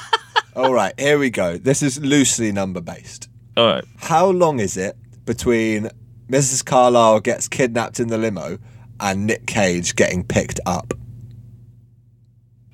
all 0.55 0.73
right, 0.73 0.93
here 0.99 1.17
we 1.17 1.31
go. 1.31 1.57
This 1.57 1.81
is 1.81 1.99
loosely 1.99 2.51
number 2.51 2.81
based. 2.81 3.29
All 3.57 3.67
right. 3.67 3.85
How 3.97 4.27
long 4.27 4.59
is 4.59 4.77
it 4.77 4.97
between 5.25 5.89
Mrs. 6.29 6.65
Carlisle 6.65 7.21
gets 7.21 7.47
kidnapped 7.47 7.99
in 7.99 8.07
the 8.07 8.17
limo 8.17 8.57
and 8.99 9.25
Nick 9.25 9.45
Cage 9.47 9.95
getting 9.95 10.23
picked 10.23 10.59
up? 10.65 10.93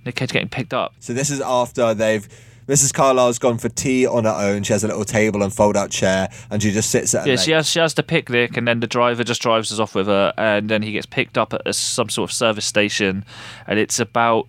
Nick 0.05 0.15
Cage 0.15 0.31
getting 0.31 0.49
picked 0.49 0.73
up. 0.73 0.93
So 0.99 1.13
this 1.13 1.29
is 1.29 1.41
after 1.41 1.93
they've 1.93 2.27
Mrs. 2.67 2.93
Carlisle's 2.93 3.39
gone 3.39 3.57
for 3.57 3.69
tea 3.69 4.05
on 4.05 4.23
her 4.23 4.35
own. 4.35 4.63
She 4.63 4.71
has 4.71 4.83
a 4.83 4.87
little 4.87 5.03
table 5.03 5.43
and 5.43 5.53
fold 5.53 5.75
out 5.75 5.89
chair, 5.89 6.29
and 6.49 6.61
she 6.61 6.71
just 6.71 6.89
sits 6.89 7.13
at. 7.13 7.25
Yeah, 7.25 7.33
lake. 7.33 7.41
she 7.41 7.51
has 7.51 7.67
she 7.67 7.79
has 7.79 7.95
the 7.95 8.03
picnic, 8.03 8.55
and 8.55 8.67
then 8.67 8.79
the 8.79 8.87
driver 8.87 9.23
just 9.23 9.41
drives 9.41 9.71
us 9.71 9.79
off 9.79 9.95
with 9.95 10.07
her, 10.07 10.33
and 10.37 10.69
then 10.69 10.81
he 10.81 10.91
gets 10.93 11.05
picked 11.05 11.37
up 11.37 11.53
at 11.53 11.61
a, 11.65 11.73
some 11.73 12.07
sort 12.07 12.29
of 12.29 12.33
service 12.33 12.65
station, 12.65 13.25
and 13.67 13.77
it's 13.77 13.99
about 13.99 14.47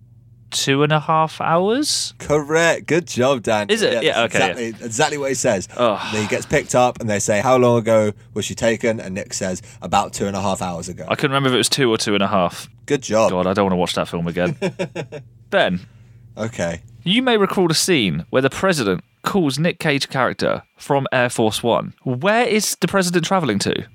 two 0.53 0.83
and 0.83 0.93
a 0.93 1.01
half 1.01 1.41
hours. 1.41 2.15
Correct. 2.19 2.87
Good 2.87 3.07
job, 3.07 3.43
Dan. 3.43 3.69
Is 3.71 3.83
it? 3.83 4.03
Yeah, 4.03 4.27
that's 4.27 4.35
okay, 4.37 4.51
Exactly, 4.69 4.87
exactly 4.87 5.19
what 5.19 5.29
he 5.31 5.35
says. 5.35 5.69
Oh. 5.77 5.97
He 5.97 6.27
gets 6.29 6.47
picked 6.47 6.75
up, 6.75 7.01
and 7.01 7.09
they 7.11 7.19
say, 7.19 7.41
"How 7.41 7.57
long 7.57 7.79
ago 7.79 8.13
was 8.35 8.45
she 8.45 8.55
taken?" 8.55 9.01
And 9.01 9.15
Nick 9.15 9.35
says, 9.35 9.63
"About 9.83 10.13
two 10.13 10.27
and 10.27 10.37
a 10.37 10.41
half 10.41 10.63
hours 10.63 10.89
ago." 10.89 11.05
I 11.09 11.15
couldn't 11.17 11.33
remember 11.33 11.49
if 11.49 11.55
it 11.55 11.59
was 11.59 11.69
two 11.69 11.91
or 11.91 11.99
two 11.99 12.15
and 12.15 12.23
a 12.23 12.29
half. 12.29 12.69
Good 12.87 13.03
job. 13.03 13.31
God, 13.31 13.47
I 13.47 13.53
don't 13.53 13.65
want 13.65 13.73
to 13.73 13.77
watch 13.77 13.95
that 13.95 14.09
film 14.09 14.27
again. 14.27 14.57
ben, 15.51 15.81
Okay. 16.37 16.83
you 17.03 17.23
may 17.23 17.37
recall 17.37 17.69
the 17.69 17.75
scene 17.75 18.27
where 18.31 18.43
the 18.43 18.51
president 18.51 19.03
calls 19.23 19.59
Nick 19.59 19.79
Cage 19.79 20.09
character 20.09 20.63
from 20.77 21.07
Air 21.13 21.29
Force 21.31 21.63
One. 21.63 21.95
Where 22.03 22.47
is 22.47 22.77
the 22.81 22.89
president 22.89 23.25
traveling 23.25 23.59
to? 23.61 23.87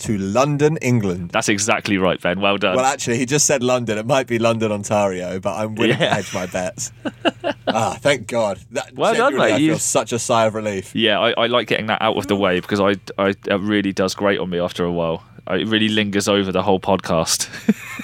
To 0.00 0.16
London, 0.18 0.78
England. 0.78 1.30
That's 1.30 1.48
exactly 1.50 1.98
right, 1.98 2.20
Ben. 2.20 2.40
Well 2.40 2.56
done. 2.56 2.74
Well, 2.76 2.84
actually, 2.86 3.18
he 3.18 3.26
just 3.26 3.44
said 3.46 3.62
London. 3.62 3.98
It 3.98 4.06
might 4.06 4.26
be 4.26 4.38
London, 4.38 4.72
Ontario, 4.72 5.38
but 5.40 5.56
I'm 5.56 5.74
willing 5.74 5.98
Yeah. 6.00 6.08
to 6.08 6.14
hedge 6.14 6.34
my 6.34 6.46
bets. 6.46 6.90
ah, 7.68 7.96
thank 8.00 8.26
God. 8.26 8.60
That, 8.70 8.94
Well 8.94 9.14
done, 9.14 9.36
mate. 9.36 9.52
I 9.52 9.56
feel 9.58 9.60
You- 9.60 9.76
such 9.78 10.12
a 10.12 10.18
sigh 10.18 10.46
of 10.46 10.54
relief. 10.54 10.94
Yeah, 10.94 11.20
I, 11.20 11.32
I 11.32 11.46
like 11.48 11.68
getting 11.68 11.86
that 11.86 12.00
out 12.00 12.16
of 12.16 12.26
the 12.28 12.36
way 12.36 12.60
because 12.60 12.80
I, 12.80 12.96
I 13.18 13.28
it 13.46 13.60
really 13.60 13.92
does 13.92 14.14
great 14.14 14.38
on 14.40 14.48
me 14.50 14.58
after 14.58 14.84
a 14.84 14.92
while. 14.92 15.22
It 15.50 15.66
really 15.68 15.88
lingers 15.88 16.28
over 16.28 16.50
the 16.52 16.62
whole 16.62 16.80
podcast. 16.80 17.48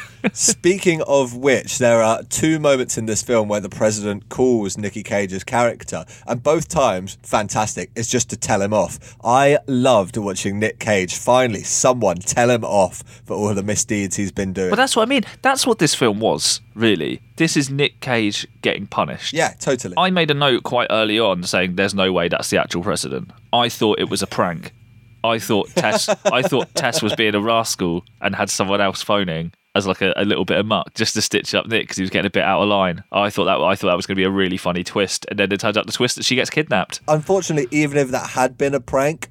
Speaking 0.33 1.03
of 1.03 1.37
which, 1.37 1.79
there 1.79 2.03
are 2.03 2.23
two 2.25 2.59
moments 2.59 2.99
in 2.99 3.07
this 3.07 3.23
film 3.23 3.49
where 3.49 3.61
the 3.61 3.69
president 3.69 4.29
calls 4.29 4.77
Nicky 4.77 5.03
Cage's 5.03 5.45
character, 5.45 6.05
and 6.27 6.43
both 6.43 6.69
times, 6.69 7.19
fantastic. 7.23 7.91
It's 7.97 8.09
just 8.09 8.31
to 8.31 8.37
tell 8.37 8.63
him 8.63 8.73
off. 8.73 9.17
I 9.25 9.59
loved 9.67 10.17
watching 10.17 10.59
Nick 10.59 10.79
Cage 10.79 11.17
finally, 11.17 11.63
someone 11.63 12.17
tell 12.17 12.51
him 12.51 12.65
off 12.65 13.03
for 13.25 13.35
all 13.35 13.55
the 13.55 13.63
misdeeds 13.63 14.17
he's 14.17 14.33
been 14.33 14.53
doing. 14.53 14.71
But 14.71 14.77
that's 14.77 14.97
what 14.97 15.03
I 15.03 15.07
mean. 15.07 15.23
That's 15.43 15.67
what 15.67 15.79
this 15.79 15.95
film 15.95 16.21
was, 16.21 16.61
really. 16.75 17.21
This 17.37 17.57
is 17.57 17.71
Nick 17.71 18.01
Cage 18.01 18.47
getting 18.63 18.87
punished. 18.87 19.33
yeah, 19.33 19.55
totally. 19.59 19.95
I 19.97 20.11
made 20.11 20.31
a 20.31 20.35
note 20.35 20.63
quite 20.63 20.89
early 20.91 21.19
on 21.19 21.43
saying 21.43 21.77
there's 21.77 21.95
no 21.95 22.13
way 22.13 22.29
that's 22.29 22.51
the 22.51 22.59
actual 22.59 22.83
president. 22.83 23.31
I 23.53 23.69
thought 23.69 23.99
it 23.99 24.09
was 24.09 24.23
a 24.23 24.27
prank. 24.27 24.73
I 25.25 25.39
thought 25.39 25.69
Tess 25.71 26.09
I 26.27 26.43
thought 26.43 26.75
Tess 26.75 27.03
was 27.03 27.15
being 27.15 27.35
a 27.35 27.41
rascal 27.41 28.05
and 28.21 28.35
had 28.37 28.49
someone 28.49 28.81
else 28.81 29.03
phoning 29.03 29.53
as 29.77 29.87
like 29.87 30.01
a, 30.01 30.13
a 30.17 30.25
little 30.25 30.45
bit 30.45 30.59
of 30.59 30.67
muck 30.67 30.95
just 30.95 31.15
to 31.15 31.23
stitch 31.23 31.55
up 31.55 31.67
Nick 31.67 31.83
because 31.83 31.97
he 31.97 32.03
was 32.03 32.11
getting 32.11 32.27
a 32.27 32.31
bit 32.31 32.43
out 32.43 32.63
of 32.63 32.69
line. 32.69 33.05
I 33.13 33.31
thought 33.31 33.45
that 33.45 33.61
I 33.61 33.75
thought 33.75 33.89
that 33.89 33.97
was 33.97 34.07
going 34.07 34.17
to 34.17 34.21
be 34.21 34.25
a 34.25 34.31
really 34.31 34.57
funny 34.57 34.83
twist, 34.83 35.27
and 35.31 35.39
then 35.39 35.53
it 35.53 35.61
turns 35.61 35.77
out 35.77 35.87
the 35.87 35.93
twist 35.93 36.17
that 36.17 36.25
she 36.25 36.35
gets 36.35 36.51
kidnapped. 36.51 37.01
Unfortunately, 37.09 37.69
even 37.71 37.99
if 37.99 38.09
that 38.09 38.31
had 38.31 38.57
been 38.57 38.75
a 38.75 38.81
prank, 38.81 39.31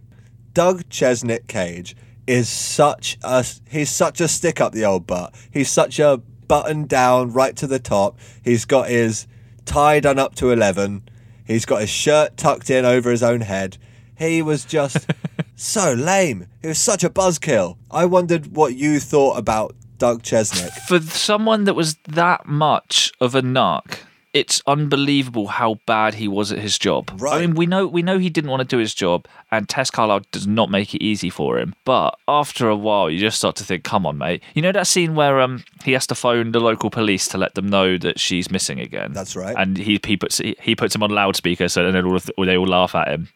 Doug 0.54 0.88
Chesnic 0.90 1.48
Cage 1.48 1.96
is 2.28 2.50
such 2.50 3.18
a 3.24 3.46
he's 3.70 3.90
such 3.90 4.22
a 4.22 4.28
stick 4.28 4.62
up 4.62 4.74
the 4.74 4.86
old 4.86 5.08
butt. 5.08 5.34
He's 5.52 5.70
such 5.70 6.00
a 6.00 6.22
button 6.48 6.86
down 6.86 7.32
right 7.32 7.56
to 7.58 7.68
the 7.68 7.80
top. 7.80 8.18
He's 8.44 8.66
got 8.66 8.90
his 8.90 9.28
tie 9.66 10.00
done 10.00 10.20
up 10.20 10.36
to 10.36 10.52
eleven. 10.52 11.04
He's 11.46 11.66
got 11.66 11.82
his 11.82 11.90
shirt 11.90 12.38
tucked 12.38 12.70
in 12.70 12.86
over 12.86 13.12
his 13.12 13.22
own 13.24 13.42
head. 13.42 13.78
He 14.18 14.42
was 14.42 14.66
just 14.66 15.12
so 15.56 15.94
lame. 15.94 16.48
He 16.62 16.70
was 16.70 16.80
such 16.80 17.04
a 17.04 17.10
buzzkill. 17.10 17.78
I 17.92 18.06
wondered 18.06 18.56
what 18.56 18.76
you 18.76 19.00
thought 19.00 19.38
about 19.38 19.76
Doug 19.98 20.24
Chesnic. 20.24 20.72
For 20.88 21.00
someone 21.02 21.64
that 21.66 21.74
was 21.74 21.96
that 22.08 22.46
much 22.46 23.12
of 23.20 23.36
a 23.36 23.42
narc, 23.42 24.00
it's 24.36 24.62
unbelievable 24.68 25.48
how 25.48 25.80
bad 25.86 26.16
he 26.16 26.28
was 26.28 26.52
at 26.52 26.60
his 26.60 26.78
job. 26.78 27.10
Right. 27.18 27.38
I 27.38 27.40
mean, 27.40 27.56
we 27.56 27.66
know 27.66 27.88
we 27.88 28.02
know 28.02 28.18
he 28.20 28.30
didn't 28.30 28.52
want 28.52 28.60
to 28.60 28.68
do 28.68 28.80
his 28.80 28.94
job, 28.94 29.28
and 29.50 29.70
Tess 29.70 29.90
Carlisle 29.90 30.24
does 30.34 30.46
not 30.46 30.70
make 30.70 30.94
it 30.94 31.02
easy 31.02 31.30
for 31.30 31.58
him. 31.58 31.74
But 31.86 32.20
after 32.28 32.68
a 32.68 32.76
while, 32.76 33.10
you 33.10 33.18
just 33.18 33.38
start 33.38 33.56
to 33.56 33.64
think, 33.64 33.86
"Come 33.86 34.06
on, 34.06 34.18
mate." 34.18 34.44
You 34.54 34.62
know 34.62 34.74
that 34.74 34.88
scene 34.88 35.16
where 35.16 35.40
um 35.40 35.64
he 35.86 35.94
has 35.94 36.06
to 36.08 36.16
phone 36.16 36.52
the 36.52 36.60
local 36.60 36.90
police 36.90 37.30
to 37.30 37.38
let 37.38 37.56
them 37.56 37.70
know 37.70 37.98
that 37.98 38.20
she's 38.20 38.52
missing 38.52 38.80
again. 38.82 39.14
That's 39.14 39.38
right. 39.38 39.56
And 39.58 39.78
he 39.78 40.02
he 40.06 40.18
puts 40.18 40.40
he, 40.40 40.76
puts 40.76 40.94
him 40.94 41.02
on 41.02 41.12
loudspeaker, 41.12 41.70
so 41.70 41.90
then 41.90 42.06
all 42.06 42.46
they 42.46 42.58
all 42.58 42.68
laugh 42.68 42.94
at 42.94 43.08
him. 43.08 43.30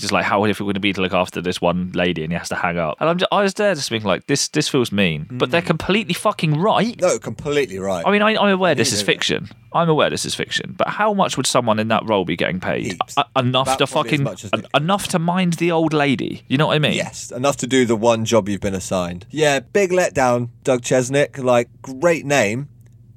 It's 0.00 0.04
just 0.04 0.12
like 0.12 0.24
how 0.24 0.44
difficult 0.46 0.68
would 0.68 0.76
it 0.76 0.80
be 0.80 0.92
to 0.94 1.00
look 1.02 1.12
after 1.12 1.42
this 1.42 1.60
one 1.60 1.92
lady, 1.94 2.22
and 2.24 2.32
he 2.32 2.38
has 2.38 2.48
to 2.48 2.54
hang 2.56 2.78
up. 2.78 2.96
And 3.00 3.08
I'm 3.08 3.18
just, 3.18 3.28
I 3.32 3.42
was 3.42 3.54
there 3.54 3.74
just 3.74 3.90
being 3.90 4.02
like, 4.02 4.26
this 4.26 4.48
this 4.48 4.68
feels 4.68 4.90
mean, 4.92 5.26
but 5.30 5.46
Hmm. 5.48 5.50
they're 5.52 5.62
completely 5.62 6.14
fucking 6.14 6.58
right. 6.58 6.98
No, 7.00 7.18
completely 7.18 7.78
right. 7.78 8.04
I 8.06 8.10
mean, 8.10 8.22
I, 8.22 8.30
I'm 8.36 8.48
aware 8.54 8.74
this 8.74 8.92
is 8.92 9.00
neither. 9.00 9.06
fiction. 9.12 9.48
I'm 9.72 9.88
aware 9.88 10.10
this 10.10 10.24
is 10.24 10.34
fiction, 10.34 10.74
but 10.76 10.88
how 10.88 11.12
much 11.14 11.36
would 11.36 11.46
someone 11.46 11.78
in 11.78 11.88
that 11.88 12.02
role 12.08 12.24
be 12.24 12.34
getting 12.36 12.58
paid? 12.58 12.98
A- 13.16 13.24
enough 13.38 13.68
About 13.68 13.78
to 13.78 13.86
probably 13.86 14.10
as 14.10 14.16
fucking 14.18 14.24
much 14.24 14.44
as 14.44 14.50
en- 14.52 14.66
enough 14.74 15.06
to 15.08 15.18
mind 15.20 15.52
the 15.54 15.70
old 15.70 15.92
lady. 15.92 16.42
You 16.48 16.56
know 16.58 16.66
what 16.68 16.74
I 16.74 16.78
mean? 16.80 16.94
Yes, 16.94 17.30
enough 17.30 17.56
to 17.58 17.66
do 17.68 17.84
the 17.86 17.94
one 17.94 18.24
job 18.24 18.48
you've 18.48 18.60
been 18.60 18.74
assigned. 18.74 19.26
Yeah, 19.30 19.60
big 19.60 19.90
letdown, 19.90 20.48
Doug 20.64 20.82
Chesnic. 20.82 21.38
Like, 21.42 21.68
great 21.82 22.26
name, 22.26 22.68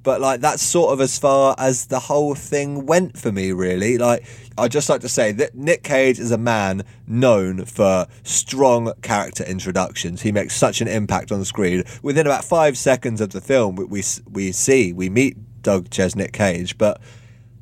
but 0.03 0.22
like 0.22 0.41
that's 0.41 0.62
sort 0.62 0.93
of 0.93 1.01
as 1.01 1.17
far 1.17 1.55
as 1.57 1.88
the 1.88 2.00
whole 2.00 2.36
thing 2.36 2.86
went 2.86 3.17
for 3.17 3.31
me, 3.31 3.51
really. 3.51 3.98
Like, 3.98 4.25
I'd 4.57 4.72
just 4.72 4.89
like 4.89 5.01
to 5.01 5.10
say 5.10 5.31
that 5.31 5.55
Nick 5.55 5.83
Cage 5.83 6.19
is 6.19 6.31
a 6.31 6.38
man 6.38 6.83
known 7.07 7.65
for 7.65 8.07
strong 8.24 8.93
character 9.01 9.43
introductions. 9.43 10.22
He 10.22 10.31
makes 10.31 10.55
such 10.55 10.81
an 10.81 10.88
impact 10.88 11.31
on 11.31 11.43
screen. 11.45 11.83
Within 12.01 12.27
about 12.27 12.43
five 12.43 12.77
seconds 12.77 13.22
of 13.22 13.31
the 13.31 13.41
film, 13.41 13.75
we 13.75 13.86
we, 13.86 14.03
we 14.31 14.51
see 14.51 14.93
we 14.93 15.10
meet 15.10 15.38
Doug 15.63 15.89
Chesnic 15.89 16.33
Cage, 16.33 16.77
but 16.77 17.01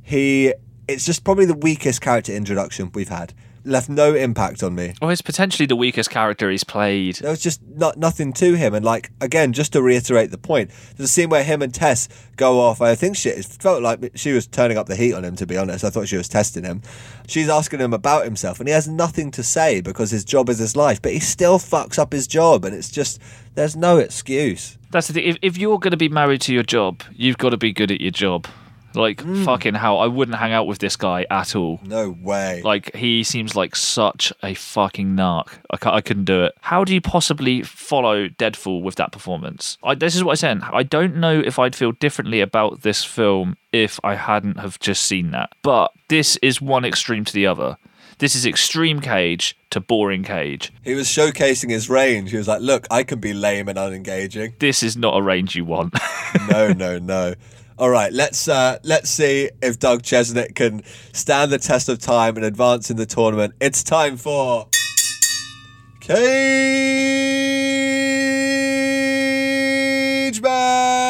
he 0.01 0.53
it's 0.88 1.05
just 1.05 1.24
probably 1.24 1.45
the 1.45 1.53
weakest 1.53 2.01
character 2.01 2.33
introduction 2.33 2.91
we've 2.93 3.10
had. 3.10 3.33
Left 3.63 3.89
no 3.89 4.15
impact 4.15 4.63
on 4.63 4.73
me. 4.73 4.95
Well, 5.01 5.09
he's 5.09 5.21
potentially 5.21 5.67
the 5.67 5.75
weakest 5.75 6.09
character 6.09 6.49
he's 6.49 6.63
played. 6.63 7.17
There 7.17 7.29
was 7.29 7.41
just 7.41 7.61
not 7.63 7.97
nothing 7.97 8.33
to 8.33 8.55
him, 8.55 8.73
and 8.73 8.83
like 8.83 9.11
again, 9.21 9.53
just 9.53 9.73
to 9.73 9.81
reiterate 9.81 10.31
the 10.31 10.37
point, 10.37 10.71
there's 10.97 11.09
a 11.09 11.11
scene 11.11 11.29
where 11.29 11.43
him 11.43 11.61
and 11.61 11.73
Tess 11.73 12.09
go 12.37 12.59
off. 12.59 12.81
I 12.81 12.95
think 12.95 13.15
she 13.15 13.29
it 13.29 13.45
felt 13.45 13.83
like 13.83 14.11
she 14.15 14.31
was 14.31 14.47
turning 14.47 14.77
up 14.77 14.87
the 14.87 14.95
heat 14.95 15.13
on 15.13 15.23
him. 15.23 15.35
To 15.35 15.45
be 15.45 15.57
honest, 15.57 15.83
I 15.83 15.89
thought 15.89 16.07
she 16.07 16.17
was 16.17 16.27
testing 16.27 16.63
him. 16.63 16.81
She's 17.27 17.49
asking 17.49 17.79
him 17.79 17.93
about 17.93 18.25
himself, 18.25 18.59
and 18.59 18.67
he 18.67 18.73
has 18.73 18.87
nothing 18.87 19.31
to 19.31 19.43
say 19.43 19.81
because 19.81 20.11
his 20.11 20.25
job 20.25 20.49
is 20.49 20.57
his 20.57 20.75
life. 20.75 21.01
But 21.01 21.13
he 21.13 21.19
still 21.19 21.59
fucks 21.59 21.99
up 21.99 22.13
his 22.13 22.27
job, 22.27 22.65
and 22.65 22.75
it's 22.75 22.89
just 22.89 23.21
there's 23.55 23.75
no 23.75 23.97
excuse. 23.97 24.77
That's 24.91 25.07
the 25.07 25.13
thing. 25.13 25.25
If, 25.25 25.37
if 25.41 25.57
you're 25.57 25.79
going 25.79 25.91
to 25.91 25.97
be 25.97 26.09
married 26.09 26.41
to 26.41 26.53
your 26.53 26.63
job, 26.63 27.03
you've 27.13 27.37
got 27.37 27.49
to 27.49 27.57
be 27.57 27.73
good 27.73 27.91
at 27.91 28.01
your 28.01 28.11
job. 28.11 28.47
Like 28.93 29.21
Hmm. 29.21 29.43
fucking 29.45 29.75
hell, 29.75 30.00
I 30.00 30.07
wouldn't 30.07 30.38
hang 30.38 30.51
out 30.51 30.67
with 30.67 30.79
this 30.79 30.95
guy 30.95 31.25
at 31.29 31.55
all. 31.55 31.79
No 31.83 32.10
way. 32.10 32.62
Like 32.63 32.95
he 32.95 33.24
seems 33.24 33.55
like 33.55 33.75
such 33.75 34.33
a 34.43 34.53
fucking 34.53 35.10
narc. 35.12 35.48
I, 35.71 35.89
I 35.98 36.01
couldn't 36.01 36.25
do 36.25 36.43
it. 36.43 36.53
How 36.62 36.83
do 36.83 36.93
you 36.93 37.01
possibly 37.01 37.63
follow 37.63 38.27
Deadfall 38.27 38.81
with 38.81 38.95
that 38.95 39.12
performance? 39.12 39.77
I, 39.83 39.95
this 39.95 40.15
is 40.15 40.24
what 40.24 40.31
I'm 40.33 40.38
saying. 40.38 40.62
I 40.74 40.83
don't 40.83 41.15
know 41.17 41.39
if 41.39 41.57
I'd 41.60 41.75
feel 41.75 41.91
differently 41.93 42.41
about 42.41 42.81
this 42.81 43.03
film 43.03 43.57
if 43.71 44.00
I 44.03 44.15
hadn't 44.15 44.60
have 44.60 44.79
just 44.79 45.03
seen 45.03 45.31
that. 45.31 45.53
But 45.62 45.91
this 46.10 46.36
is 46.38 46.62
one 46.62 46.83
extreme 46.86 47.24
to 47.25 47.33
the 47.33 47.48
other. 47.48 47.77
This 48.17 48.36
is 48.36 48.45
extreme 48.45 49.00
Cage 49.01 49.57
to 49.71 49.79
boring 49.79 50.24
Cage. 50.24 50.71
he 50.83 50.93
was 50.93 51.07
showcasing 51.07 51.71
his 51.71 51.89
range. 51.89 52.29
He 52.29 52.38
was 52.38 52.48
like, 52.48 52.62
"Look, 52.62 52.86
I 52.91 53.03
can 53.03 53.19
be 53.19 53.33
lame 53.33 53.67
and 53.67 53.79
unengaging." 53.79 54.53
This 54.60 54.83
is 54.83 54.95
not 54.95 55.17
a 55.17 55.21
range 55.24 55.55
you 55.55 55.65
want. 55.65 55.95
no, 56.51 56.71
no, 56.71 57.00
no. 57.00 57.33
All 57.77 57.89
right, 57.89 58.11
let's 58.11 58.49
uh, 58.49 58.79
let's 58.83 59.09
see 59.09 59.49
if 59.61 59.79
Doug 59.79 60.03
Chesnic 60.03 60.55
can 60.55 60.83
stand 61.13 61.51
the 61.51 61.57
test 61.57 61.87
of 61.89 61.99
time 61.99 62.35
and 62.35 62.45
advance 62.45 62.91
in 62.91 62.97
the 62.97 63.05
tournament. 63.05 63.53
It's 63.61 63.81
time 63.81 64.17
for 64.17 64.67
Cage 66.01 66.21
Man. 70.41 71.01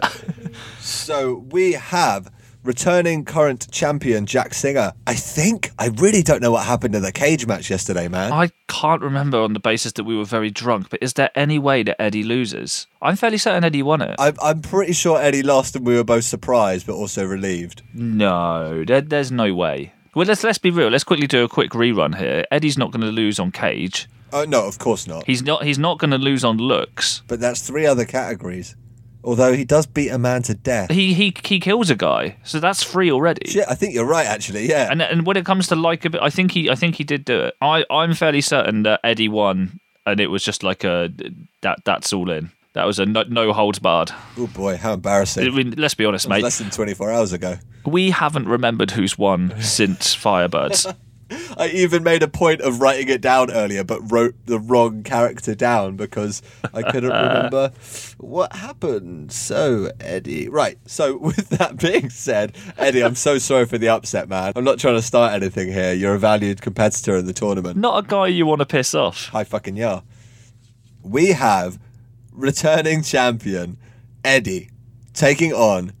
so 0.80 1.44
we 1.50 1.72
have 1.72 2.30
returning 2.62 3.24
current 3.24 3.70
champion 3.70 4.26
Jack 4.26 4.54
Singer. 4.54 4.92
I 5.06 5.14
think 5.14 5.70
I 5.78 5.88
really 5.88 6.22
don't 6.22 6.42
know 6.42 6.50
what 6.50 6.64
happened 6.66 6.94
in 6.94 7.02
the 7.02 7.12
cage 7.12 7.46
match 7.46 7.70
yesterday, 7.70 8.08
man. 8.08 8.32
I 8.32 8.50
can't 8.68 9.02
remember 9.02 9.40
on 9.40 9.52
the 9.52 9.60
basis 9.60 9.92
that 9.92 10.04
we 10.04 10.16
were 10.16 10.24
very 10.24 10.50
drunk, 10.50 10.90
but 10.90 11.02
is 11.02 11.14
there 11.14 11.30
any 11.34 11.58
way 11.58 11.82
that 11.82 12.00
Eddie 12.00 12.22
loses? 12.22 12.86
I'm 13.02 13.16
fairly 13.16 13.38
certain 13.38 13.64
Eddie 13.64 13.82
won 13.82 14.02
it. 14.02 14.16
I'm, 14.18 14.36
I'm 14.42 14.62
pretty 14.62 14.92
sure 14.92 15.20
Eddie 15.20 15.42
lost 15.42 15.76
and 15.76 15.86
we 15.86 15.94
were 15.96 16.04
both 16.04 16.24
surprised 16.24 16.86
but 16.86 16.94
also 16.94 17.24
relieved. 17.24 17.82
No, 17.94 18.84
there, 18.84 19.00
there's 19.00 19.32
no 19.32 19.54
way. 19.54 19.92
Well, 20.14 20.26
let's 20.26 20.42
let's 20.42 20.58
be 20.58 20.70
real. 20.70 20.88
Let's 20.88 21.04
quickly 21.04 21.28
do 21.28 21.44
a 21.44 21.48
quick 21.48 21.70
rerun 21.70 22.18
here. 22.18 22.44
Eddie's 22.50 22.76
not 22.76 22.90
going 22.90 23.02
to 23.02 23.12
lose 23.12 23.38
on 23.38 23.52
Cage. 23.52 24.08
Oh, 24.32 24.44
no, 24.44 24.66
of 24.66 24.78
course 24.78 25.06
not. 25.06 25.24
He's 25.26 25.42
not. 25.42 25.64
He's 25.64 25.78
not 25.78 25.98
going 25.98 26.10
to 26.10 26.18
lose 26.18 26.44
on 26.44 26.58
looks. 26.58 27.22
But 27.28 27.40
that's 27.40 27.62
three 27.62 27.86
other 27.86 28.04
categories. 28.04 28.74
Although 29.22 29.52
he 29.52 29.64
does 29.64 29.86
beat 29.86 30.08
a 30.08 30.18
man 30.18 30.42
to 30.44 30.54
death. 30.54 30.90
He 30.90 31.12
he 31.14 31.34
he 31.44 31.60
kills 31.60 31.90
a 31.90 31.94
guy, 31.94 32.36
so 32.42 32.58
that's 32.58 32.82
free 32.82 33.10
already. 33.10 33.50
Shit, 33.50 33.66
I 33.68 33.74
think 33.74 33.94
you're 33.94 34.06
right, 34.06 34.26
actually, 34.26 34.68
yeah. 34.68 34.88
And 34.90 35.02
and 35.02 35.26
when 35.26 35.36
it 35.36 35.44
comes 35.44 35.68
to 35.68 35.76
like 35.76 36.04
a 36.04 36.10
bit, 36.10 36.22
I 36.22 36.30
think 36.30 36.52
he 36.52 36.70
I 36.70 36.74
think 36.74 36.96
he 36.96 37.04
did 37.04 37.24
do 37.24 37.38
it. 37.40 37.54
I 37.60 37.84
I'm 37.90 38.14
fairly 38.14 38.40
certain 38.40 38.82
that 38.84 39.00
Eddie 39.04 39.28
won, 39.28 39.80
and 40.06 40.20
it 40.20 40.28
was 40.28 40.42
just 40.42 40.62
like 40.62 40.84
a 40.84 41.10
that 41.62 41.84
that's 41.84 42.12
all 42.12 42.30
in. 42.30 42.50
That 42.72 42.84
was 42.84 42.98
a 42.98 43.04
no, 43.06 43.24
no 43.24 43.52
holds 43.52 43.78
barred. 43.80 44.12
oh 44.38 44.46
boy, 44.46 44.76
how 44.76 44.94
embarrassing. 44.94 45.46
I 45.46 45.50
mean, 45.50 45.74
let's 45.76 45.94
be 45.94 46.04
honest, 46.04 46.28
mate. 46.28 46.42
less 46.42 46.58
than 46.58 46.70
24 46.70 47.10
hours 47.10 47.32
ago. 47.32 47.56
We 47.84 48.10
haven't 48.10 48.46
remembered 48.46 48.92
who's 48.92 49.18
won 49.18 49.54
since 49.60 50.14
Firebirds. 50.24 50.94
I 51.56 51.70
even 51.74 52.02
made 52.02 52.22
a 52.22 52.28
point 52.28 52.60
of 52.60 52.80
writing 52.80 53.08
it 53.08 53.20
down 53.20 53.50
earlier, 53.50 53.84
but 53.84 54.00
wrote 54.10 54.34
the 54.46 54.58
wrong 54.58 55.02
character 55.02 55.54
down 55.54 55.96
because 55.96 56.42
I 56.74 56.82
couldn't 56.82 57.10
remember 57.10 57.72
what 58.18 58.54
happened. 58.54 59.32
So, 59.32 59.90
Eddie. 60.00 60.48
Right. 60.48 60.78
So, 60.86 61.16
with 61.18 61.48
that 61.50 61.78
being 61.78 62.10
said, 62.10 62.56
Eddie, 62.76 63.04
I'm 63.04 63.14
so 63.14 63.38
sorry 63.38 63.66
for 63.66 63.78
the 63.78 63.88
upset, 63.88 64.28
man. 64.28 64.52
I'm 64.56 64.64
not 64.64 64.78
trying 64.78 64.96
to 64.96 65.02
start 65.02 65.32
anything 65.32 65.72
here. 65.72 65.92
You're 65.92 66.14
a 66.14 66.18
valued 66.18 66.60
competitor 66.62 67.16
in 67.16 67.26
the 67.26 67.32
tournament. 67.32 67.76
Not 67.76 68.04
a 68.04 68.06
guy 68.06 68.26
you 68.28 68.46
want 68.46 68.60
to 68.60 68.66
piss 68.66 68.94
off. 68.94 69.26
Hi, 69.28 69.44
fucking 69.44 69.76
yeah. 69.76 70.00
We 71.02 71.28
have 71.28 71.78
returning 72.32 73.02
champion 73.02 73.78
Eddie 74.24 74.70
taking 75.12 75.52
on 75.52 75.92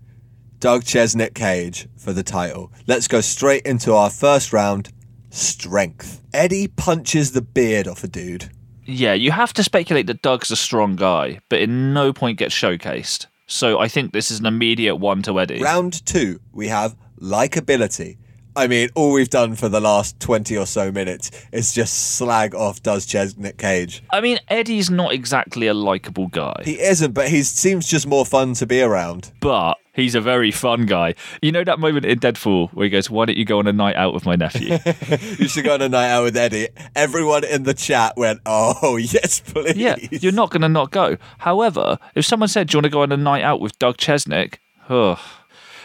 Doug 0.58 0.82
Chesnic 0.82 1.34
Cage 1.34 1.88
for 1.96 2.12
the 2.12 2.22
title. 2.22 2.70
Let's 2.86 3.08
go 3.08 3.20
straight 3.20 3.64
into 3.64 3.94
our 3.94 4.10
first 4.10 4.52
round 4.52 4.92
strength. 5.30 6.20
Eddie 6.34 6.68
punches 6.68 7.32
the 7.32 7.42
beard 7.42 7.88
off 7.88 8.04
a 8.04 8.08
dude. 8.08 8.50
Yeah, 8.84 9.14
you 9.14 9.30
have 9.30 9.52
to 9.54 9.62
speculate 9.62 10.06
that 10.08 10.22
Doug's 10.22 10.50
a 10.50 10.56
strong 10.56 10.96
guy, 10.96 11.40
but 11.48 11.60
in 11.60 11.92
no 11.94 12.12
point 12.12 12.38
gets 12.38 12.54
showcased. 12.54 13.26
So 13.46 13.78
I 13.78 13.88
think 13.88 14.12
this 14.12 14.30
is 14.30 14.40
an 14.40 14.46
immediate 14.46 14.96
one 14.96 15.22
to 15.22 15.38
Eddie. 15.40 15.62
Round 15.62 16.04
two, 16.06 16.40
we 16.52 16.68
have 16.68 16.96
likability. 17.20 18.16
I 18.56 18.66
mean, 18.66 18.88
all 18.96 19.12
we've 19.12 19.30
done 19.30 19.54
for 19.54 19.68
the 19.68 19.80
last 19.80 20.18
20 20.18 20.56
or 20.58 20.66
so 20.66 20.90
minutes 20.90 21.30
is 21.52 21.72
just 21.72 22.16
slag 22.16 22.52
off 22.54 22.82
Doug 22.82 23.00
Chesnic 23.00 23.58
Cage. 23.58 24.02
I 24.10 24.20
mean, 24.20 24.38
Eddie's 24.48 24.90
not 24.90 25.12
exactly 25.12 25.68
a 25.68 25.74
likable 25.74 26.26
guy, 26.26 26.60
He 26.64 26.80
isn't, 26.80 27.12
but 27.12 27.28
he 27.28 27.44
seems 27.44 27.86
just 27.88 28.08
more 28.08 28.26
fun 28.26 28.54
to 28.54 28.66
be 28.66 28.82
around. 28.82 29.30
but 29.40 29.76
he's 29.92 30.14
a 30.14 30.20
very 30.20 30.50
fun 30.50 30.86
guy. 30.86 31.14
You 31.42 31.52
know 31.52 31.64
that 31.64 31.78
moment 31.78 32.06
in 32.06 32.18
Deadfall 32.18 32.68
where 32.68 32.84
he 32.84 32.90
goes, 32.90 33.10
"Why 33.10 33.26
don't 33.26 33.36
you 33.36 33.44
go 33.44 33.58
on 33.58 33.66
a 33.66 33.72
night 33.72 33.96
out 33.96 34.14
with 34.14 34.24
my 34.26 34.36
nephew?" 34.36 34.78
You 35.38 35.48
should 35.48 35.64
go 35.64 35.74
on 35.74 35.82
a 35.82 35.88
night 35.88 36.10
out 36.10 36.24
with 36.24 36.36
Eddie. 36.36 36.68
Everyone 36.94 37.44
in 37.44 37.64
the 37.64 37.74
chat 37.74 38.14
went, 38.16 38.40
"Oh 38.46 38.96
yes, 39.00 39.40
please." 39.40 39.76
yeah, 39.76 39.96
you're 40.10 40.32
not 40.32 40.50
going 40.50 40.62
to 40.62 40.68
not 40.68 40.90
go. 40.90 41.16
However, 41.38 41.98
if 42.14 42.24
someone 42.24 42.48
said, 42.48 42.68
"Do 42.68 42.74
you 42.74 42.78
want 42.78 42.84
to 42.84 42.90
go 42.90 43.02
on 43.02 43.12
a 43.12 43.16
night 43.16 43.42
out 43.42 43.60
with 43.60 43.78
Doug 43.78 43.96
Chesnic?" 43.96 44.56
Ugh. 44.88 45.18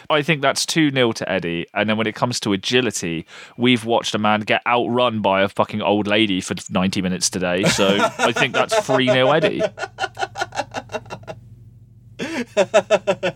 I 0.09 0.21
think 0.21 0.41
that's 0.41 0.65
2 0.65 0.91
0 0.91 1.12
to 1.13 1.29
Eddie. 1.29 1.65
And 1.74 1.89
then 1.89 1.97
when 1.97 2.07
it 2.07 2.13
comes 2.15 2.39
to 2.41 2.53
agility, 2.53 3.25
we've 3.57 3.85
watched 3.85 4.13
a 4.13 4.19
man 4.19 4.41
get 4.41 4.62
outrun 4.67 5.21
by 5.21 5.41
a 5.41 5.50
fucking 5.50 5.81
old 5.81 6.07
lady 6.07 6.41
for 6.41 6.55
90 6.69 7.01
minutes 7.01 7.29
today. 7.29 7.63
So 7.63 7.88
I 8.19 8.31
think 8.31 8.53
that's 8.53 8.77
3 8.85 9.07
0 9.07 9.31
Eddie. 9.31 9.62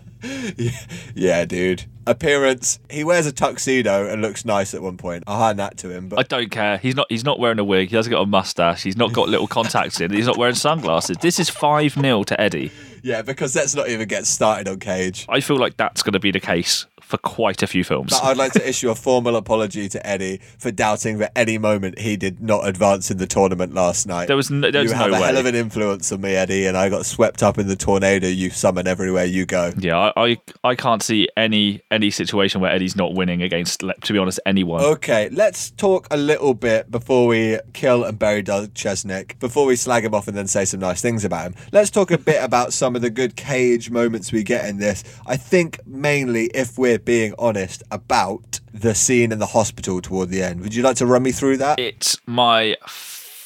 Yeah, 1.14 1.44
dude. 1.46 1.84
Appearance. 2.06 2.78
He 2.90 3.04
wears 3.04 3.26
a 3.26 3.32
tuxedo 3.32 4.06
and 4.06 4.20
looks 4.20 4.44
nice 4.44 4.74
at 4.74 4.82
one 4.82 4.96
point. 4.96 5.24
I'll 5.26 5.40
hand 5.46 5.58
that 5.58 5.76
to 5.78 5.90
him. 5.90 6.08
But 6.08 6.18
I 6.18 6.22
don't 6.22 6.50
care. 6.50 6.76
He's 6.78 6.94
not. 6.94 7.06
He's 7.08 7.24
not 7.24 7.38
wearing 7.38 7.58
a 7.58 7.64
wig. 7.64 7.90
He 7.90 7.96
hasn't 7.96 8.12
got 8.12 8.20
a 8.20 8.26
mustache. 8.26 8.82
He's 8.82 8.96
not 8.96 9.12
got 9.12 9.28
little 9.28 9.46
contacts 9.46 10.00
in. 10.00 10.10
He's 10.12 10.26
not 10.26 10.36
wearing 10.36 10.54
sunglasses. 10.54 11.16
This 11.18 11.38
is 11.38 11.48
five 11.48 11.92
0 11.92 12.22
to 12.24 12.40
Eddie. 12.40 12.70
yeah, 13.02 13.22
because 13.22 13.54
let's 13.56 13.74
not 13.74 13.88
even 13.88 14.06
get 14.08 14.26
started 14.26 14.68
on 14.68 14.78
Cage. 14.78 15.26
I 15.28 15.40
feel 15.40 15.56
like 15.56 15.76
that's 15.76 16.02
going 16.02 16.12
to 16.14 16.20
be 16.20 16.30
the 16.30 16.40
case 16.40 16.86
for 17.10 17.18
quite 17.18 17.62
a 17.62 17.66
few 17.66 17.84
films. 17.84 18.10
But 18.12 18.24
I'd 18.24 18.36
like 18.36 18.52
to 18.52 18.66
issue 18.68 18.90
a 18.90 18.94
formal 18.94 19.36
apology 19.36 19.88
to 19.88 20.06
Eddie 20.06 20.40
for 20.58 20.70
doubting 20.70 21.18
that 21.18 21.32
any 21.36 21.58
moment 21.58 21.98
he 21.98 22.16
did 22.16 22.40
not 22.40 22.66
advance 22.66 23.10
in 23.10 23.18
the 23.18 23.26
tournament 23.26 23.74
last 23.74 24.06
night. 24.06 24.28
There 24.28 24.36
was 24.36 24.50
no- 24.50 24.70
there 24.70 24.82
was 24.82 24.92
you 24.92 24.96
have 24.96 25.10
no 25.10 25.16
a 25.16 25.26
hell 25.26 25.36
of 25.36 25.46
an 25.46 25.54
influence 25.56 26.12
on 26.12 26.20
me, 26.20 26.34
Eddie, 26.36 26.66
and 26.66 26.76
I 26.76 26.88
got 26.88 27.04
swept 27.04 27.42
up 27.42 27.58
in 27.58 27.66
the 27.66 27.76
tornado 27.76 28.28
you 28.28 28.50
summon 28.50 28.86
everywhere 28.86 29.24
you 29.24 29.44
go. 29.44 29.72
Yeah, 29.78 29.98
I, 30.16 30.30
I 30.30 30.36
I 30.62 30.74
can't 30.76 31.02
see 31.02 31.28
any 31.36 31.80
any 31.90 32.10
situation 32.10 32.60
where 32.60 32.70
Eddie's 32.70 32.94
not 32.94 33.14
winning 33.14 33.42
against, 33.42 33.80
to 33.80 34.12
be 34.12 34.18
honest, 34.18 34.38
anyone. 34.46 34.80
Okay, 34.82 35.28
let's 35.32 35.70
talk 35.72 36.06
a 36.12 36.16
little 36.16 36.54
bit 36.54 36.90
before 36.90 37.26
we 37.26 37.58
kill 37.72 38.04
and 38.04 38.18
bury 38.18 38.42
Doug 38.42 38.72
Chesnic, 38.74 39.38
before 39.40 39.66
we 39.66 39.74
slag 39.74 40.04
him 40.04 40.14
off 40.14 40.28
and 40.28 40.36
then 40.36 40.46
say 40.46 40.64
some 40.64 40.78
nice 40.78 41.00
things 41.02 41.24
about 41.24 41.46
him. 41.48 41.54
Let's 41.72 41.90
talk 41.90 42.12
a 42.12 42.18
bit 42.18 42.42
about 42.42 42.72
some 42.72 42.94
of 42.94 43.02
the 43.02 43.10
good 43.10 43.34
cage 43.34 43.90
moments 43.90 44.30
we 44.30 44.44
get 44.44 44.66
in 44.68 44.78
this. 44.78 45.02
I 45.26 45.36
think 45.36 45.80
mainly, 45.86 46.46
if 46.54 46.78
we're 46.78 46.98
being 47.04 47.34
honest, 47.38 47.82
about 47.90 48.60
the 48.72 48.94
scene 48.94 49.32
in 49.32 49.38
the 49.38 49.46
hospital 49.46 50.00
toward 50.00 50.28
the 50.28 50.42
end. 50.42 50.60
Would 50.60 50.74
you 50.74 50.82
like 50.82 50.96
to 50.96 51.06
run 51.06 51.22
me 51.22 51.32
through 51.32 51.58
that? 51.58 51.78
It's 51.78 52.18
my 52.26 52.76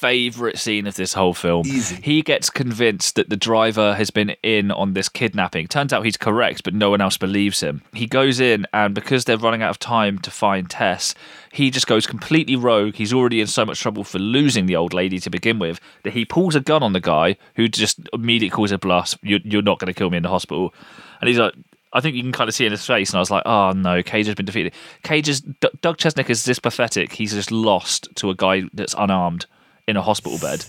favorite 0.05 0.59
scene 0.59 0.87
of 0.87 0.97
this 0.97 1.15
whole 1.15 1.33
film. 1.33 1.67
Easy. 1.67 1.97
He 2.03 2.21
gets 2.21 2.51
convinced 2.51 3.15
that 3.15 3.31
the 3.31 3.39
driver 3.39 3.95
has 3.95 4.11
been 4.11 4.37
in 4.43 4.71
on 4.71 4.93
this 4.93 5.09
kidnapping. 5.09 5.67
Turns 5.67 5.95
out 5.95 6.05
he's 6.05 6.19
correct, 6.19 6.63
but 6.63 6.75
no 6.75 6.91
one 6.91 7.01
else 7.01 7.17
believes 7.17 7.61
him. 7.61 7.81
He 7.95 8.07
goes 8.07 8.39
in, 8.39 8.67
and 8.75 8.95
because 8.95 9.25
they're 9.25 9.39
running 9.39 9.63
out 9.63 9.71
of 9.71 9.79
time 9.79 10.19
to 10.19 10.31
find 10.31 10.69
Tess, 10.69 11.15
he 11.53 11.71
just 11.71 11.87
goes 11.87 12.07
completely 12.07 12.55
rogue. 12.55 12.97
He's 12.97 13.15
already 13.15 13.41
in 13.41 13.47
so 13.47 13.65
much 13.65 13.81
trouble 13.81 14.05
for 14.05 14.19
losing 14.19 14.67
the 14.67 14.77
old 14.77 14.93
lady 14.93 15.19
to 15.21 15.31
begin 15.31 15.59
with 15.59 15.81
that 16.03 16.13
he 16.13 16.27
pulls 16.27 16.55
a 16.55 16.61
gun 16.61 16.83
on 16.83 16.93
the 16.93 17.01
guy 17.01 17.39
who 17.57 17.67
just 17.67 17.99
immediately 18.13 18.55
calls 18.55 18.73
a 18.73 18.79
bluff. 18.79 19.17
You're, 19.23 19.41
you're 19.43 19.63
not 19.63 19.79
going 19.79 19.87
to 19.87 19.99
kill 19.99 20.11
me 20.11 20.19
in 20.19 20.23
the 20.23 20.29
hospital. 20.29 20.75
And 21.23 21.29
he's 21.29 21.39
like, 21.39 21.55
I 21.95 22.01
think 22.01 22.17
you 22.17 22.23
can 22.23 22.33
kind 22.33 22.49
of 22.49 22.55
see 22.55 22.67
in 22.67 22.73
his 22.73 22.85
face, 22.85 23.11
and 23.11 23.17
I 23.17 23.21
was 23.21 23.31
like, 23.31 23.45
"Oh 23.47 23.71
no, 23.73 24.03
Cage 24.03 24.27
has 24.27 24.35
been 24.35 24.47
defeated." 24.47 24.75
Cage 25.05 25.29
is 25.29 25.41
D- 25.41 25.69
Doug 25.81 25.97
Chesnic 25.97 26.29
is 26.29 26.45
this 26.45 26.59
pathetic. 26.59 27.13
He's 27.13 27.33
just 27.33 27.51
lost 27.53 28.09
to 28.17 28.31
a 28.31 28.35
guy 28.35 28.65
that's 28.75 28.95
unarmed 28.99 29.47
in 29.87 29.97
a 29.97 30.03
hospital 30.03 30.39
bed, 30.39 30.65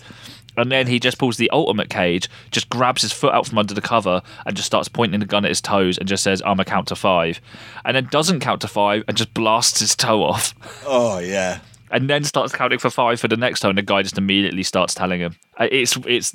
and 0.56 0.70
then 0.70 0.86
he 0.86 1.00
just 1.00 1.18
pulls 1.18 1.36
the 1.36 1.50
ultimate 1.50 1.90
Cage, 1.90 2.28
just 2.50 2.68
grabs 2.68 3.02
his 3.02 3.12
foot 3.12 3.32
out 3.34 3.46
from 3.46 3.58
under 3.58 3.74
the 3.74 3.80
cover, 3.80 4.22
and 4.46 4.56
just 4.56 4.66
starts 4.66 4.88
pointing 4.88 5.20
the 5.20 5.26
gun 5.26 5.44
at 5.44 5.50
his 5.50 5.60
toes, 5.60 5.98
and 5.98 6.06
just 6.08 6.22
says, 6.22 6.40
"I'm 6.46 6.60
a 6.60 6.64
count 6.64 6.88
to 6.88 6.96
five. 6.96 7.40
and 7.84 7.96
then 7.96 8.08
doesn't 8.10 8.40
count 8.40 8.60
to 8.62 8.68
five, 8.68 9.02
and 9.08 9.16
just 9.16 9.34
blasts 9.34 9.80
his 9.80 9.96
toe 9.96 10.22
off, 10.22 10.54
Oh, 10.86 11.18
yeah. 11.18 11.58
and 11.90 12.08
then 12.10 12.24
starts 12.24 12.52
counting 12.52 12.78
for 12.78 12.90
five 12.90 13.18
for 13.20 13.28
the 13.28 13.36
next 13.36 13.60
toe, 13.60 13.68
and 13.70 13.78
the 13.78 13.82
guy 13.82 14.02
just 14.02 14.18
immediately 14.18 14.62
starts 14.62 14.94
telling 14.94 15.20
him. 15.20 15.34
Uh, 15.58 15.66
It's 15.72 15.96
it's 16.06 16.34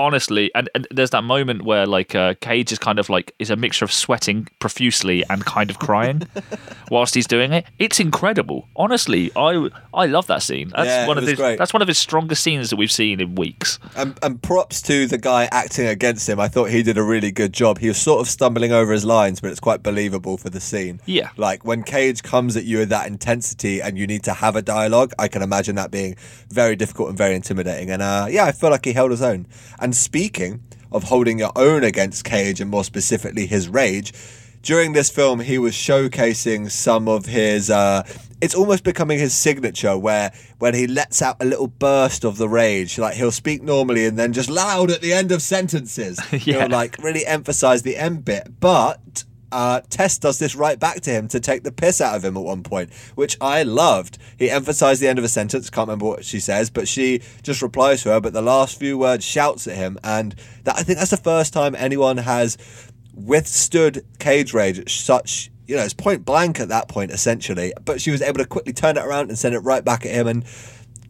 honestly, 0.00 0.50
and, 0.54 0.68
and 0.74 0.86
there's 0.90 1.10
that 1.10 1.24
moment 1.24 1.62
where 1.62 1.86
like 1.86 2.14
uh, 2.14 2.34
Cage 2.40 2.72
is 2.72 2.78
kind 2.78 2.98
of 2.98 3.08
like 3.08 3.34
is 3.38 3.50
a 3.50 3.56
mixture 3.56 3.84
of 3.84 3.92
sweating 3.92 4.48
profusely 4.58 5.24
and 5.30 5.44
kind 5.44 5.70
of 5.70 5.78
crying 5.78 6.22
whilst 6.90 7.14
he's 7.14 7.26
doing 7.26 7.52
it. 7.52 7.64
It's 7.78 8.00
incredible. 8.00 8.68
Honestly, 8.76 9.30
I 9.36 9.68
I 9.94 10.06
love 10.06 10.26
that 10.28 10.42
scene. 10.42 10.70
That's 10.70 10.86
Yeah, 10.86 11.06
one 11.06 11.18
of 11.18 11.26
his 11.26 11.36
great. 11.36 11.58
that's 11.58 11.72
one 11.72 11.82
of 11.82 11.88
his 11.88 11.98
strongest 11.98 12.42
scenes 12.42 12.70
that 12.70 12.76
we've 12.76 12.90
seen 12.92 13.20
in 13.20 13.34
weeks. 13.34 13.78
And, 13.96 14.18
and 14.22 14.42
props 14.42 14.80
to 14.82 15.06
the 15.06 15.18
guy 15.18 15.48
acting 15.52 15.86
against 15.86 16.28
him. 16.28 16.40
I 16.40 16.48
thought 16.48 16.70
he 16.70 16.82
did 16.82 16.98
a 16.98 17.02
really 17.02 17.30
good 17.30 17.52
job. 17.52 17.78
He 17.78 17.88
was 17.88 17.98
sort 18.00 18.20
of 18.20 18.28
stumbling 18.28 18.72
over 18.72 18.92
his 18.92 19.04
lines, 19.04 19.40
but 19.40 19.50
it's 19.50 19.60
quite 19.60 19.82
believable 19.82 20.36
for 20.36 20.50
the 20.50 20.60
scene. 20.60 21.00
Yeah. 21.06 21.30
Like 21.36 21.64
when 21.64 21.82
Cage 21.82 22.22
comes 22.22 22.56
at 22.56 22.64
you 22.64 22.78
with 22.78 22.88
that 22.90 23.06
intensity 23.06 23.80
and 23.80 23.98
you 23.98 24.06
need 24.06 24.22
to 24.24 24.32
have 24.32 24.56
a 24.56 24.62
dialogue, 24.62 25.12
I 25.18 25.28
can 25.28 25.42
imagine 25.42 25.74
that 25.76 25.90
being 25.90 26.16
very 26.48 26.76
difficult 26.76 27.08
and 27.10 27.18
very 27.18 27.34
intimidating. 27.34 27.90
And 27.90 28.02
uh, 28.02 28.26
yeah, 28.30 28.44
I 28.44 28.52
feel 28.52 28.70
like 28.70 28.84
he 28.84 28.92
held 28.92 29.10
his 29.10 29.22
own. 29.22 29.46
And 29.78 29.89
speaking 29.92 30.62
of 30.92 31.04
holding 31.04 31.38
your 31.38 31.52
own 31.56 31.84
against 31.84 32.24
Cage 32.24 32.60
and 32.60 32.70
more 32.70 32.84
specifically 32.84 33.46
his 33.46 33.68
rage, 33.68 34.12
during 34.62 34.92
this 34.92 35.08
film 35.10 35.40
he 35.40 35.58
was 35.58 35.72
showcasing 35.72 36.70
some 36.70 37.08
of 37.08 37.24
his 37.26 37.70
uh 37.70 38.02
it's 38.42 38.54
almost 38.54 38.84
becoming 38.84 39.18
his 39.18 39.32
signature 39.32 39.96
where 39.96 40.32
when 40.58 40.74
he 40.74 40.86
lets 40.86 41.22
out 41.22 41.36
a 41.40 41.44
little 41.46 41.66
burst 41.66 42.24
of 42.24 42.36
the 42.36 42.46
rage 42.48 42.98
like 42.98 43.14
he'll 43.14 43.30
speak 43.30 43.62
normally 43.62 44.04
and 44.04 44.18
then 44.18 44.34
just 44.34 44.50
loud 44.50 44.90
at 44.90 45.00
the 45.00 45.14
end 45.14 45.32
of 45.32 45.40
sentences 45.40 46.20
Yeah. 46.32 46.60
he'll 46.60 46.68
like 46.68 46.98
really 46.98 47.24
emphasize 47.24 47.82
the 47.82 47.96
end 47.96 48.24
bit 48.26 48.60
but 48.60 49.24
uh, 49.52 49.80
Tess 49.90 50.18
does 50.18 50.38
this 50.38 50.54
right 50.54 50.78
back 50.78 51.00
to 51.02 51.10
him 51.10 51.28
to 51.28 51.40
take 51.40 51.62
the 51.62 51.72
piss 51.72 52.00
out 52.00 52.16
of 52.16 52.24
him 52.24 52.36
at 52.36 52.42
one 52.42 52.62
point, 52.62 52.92
which 53.14 53.36
I 53.40 53.62
loved. 53.62 54.18
He 54.38 54.50
emphasized 54.50 55.00
the 55.00 55.08
end 55.08 55.18
of 55.18 55.24
a 55.24 55.28
sentence, 55.28 55.70
can't 55.70 55.88
remember 55.88 56.06
what 56.06 56.24
she 56.24 56.40
says, 56.40 56.70
but 56.70 56.88
she 56.88 57.22
just 57.42 57.62
replies 57.62 58.02
to 58.02 58.10
her, 58.10 58.20
but 58.20 58.32
the 58.32 58.42
last 58.42 58.78
few 58.78 58.98
words 58.98 59.24
shouts 59.24 59.66
at 59.66 59.76
him. 59.76 59.98
And 60.04 60.34
that 60.64 60.76
I 60.76 60.82
think 60.82 60.98
that's 60.98 61.10
the 61.10 61.16
first 61.16 61.52
time 61.52 61.74
anyone 61.74 62.18
has 62.18 62.56
withstood 63.14 64.04
cage 64.18 64.54
rage 64.54 65.00
such 65.02 65.50
you 65.66 65.76
know 65.76 65.82
it's 65.82 65.92
point 65.92 66.24
blank 66.24 66.58
at 66.58 66.68
that 66.68 66.88
point 66.88 67.10
essentially 67.10 67.72
but 67.84 68.00
she 68.00 68.10
was 68.10 68.22
able 68.22 68.38
to 68.38 68.46
quickly 68.46 68.72
turn 68.72 68.96
it 68.96 69.04
around 69.04 69.28
and 69.28 69.38
send 69.38 69.54
it 69.54 69.58
right 69.58 69.84
back 69.84 70.06
at 70.06 70.12
him 70.12 70.26
and 70.26 70.44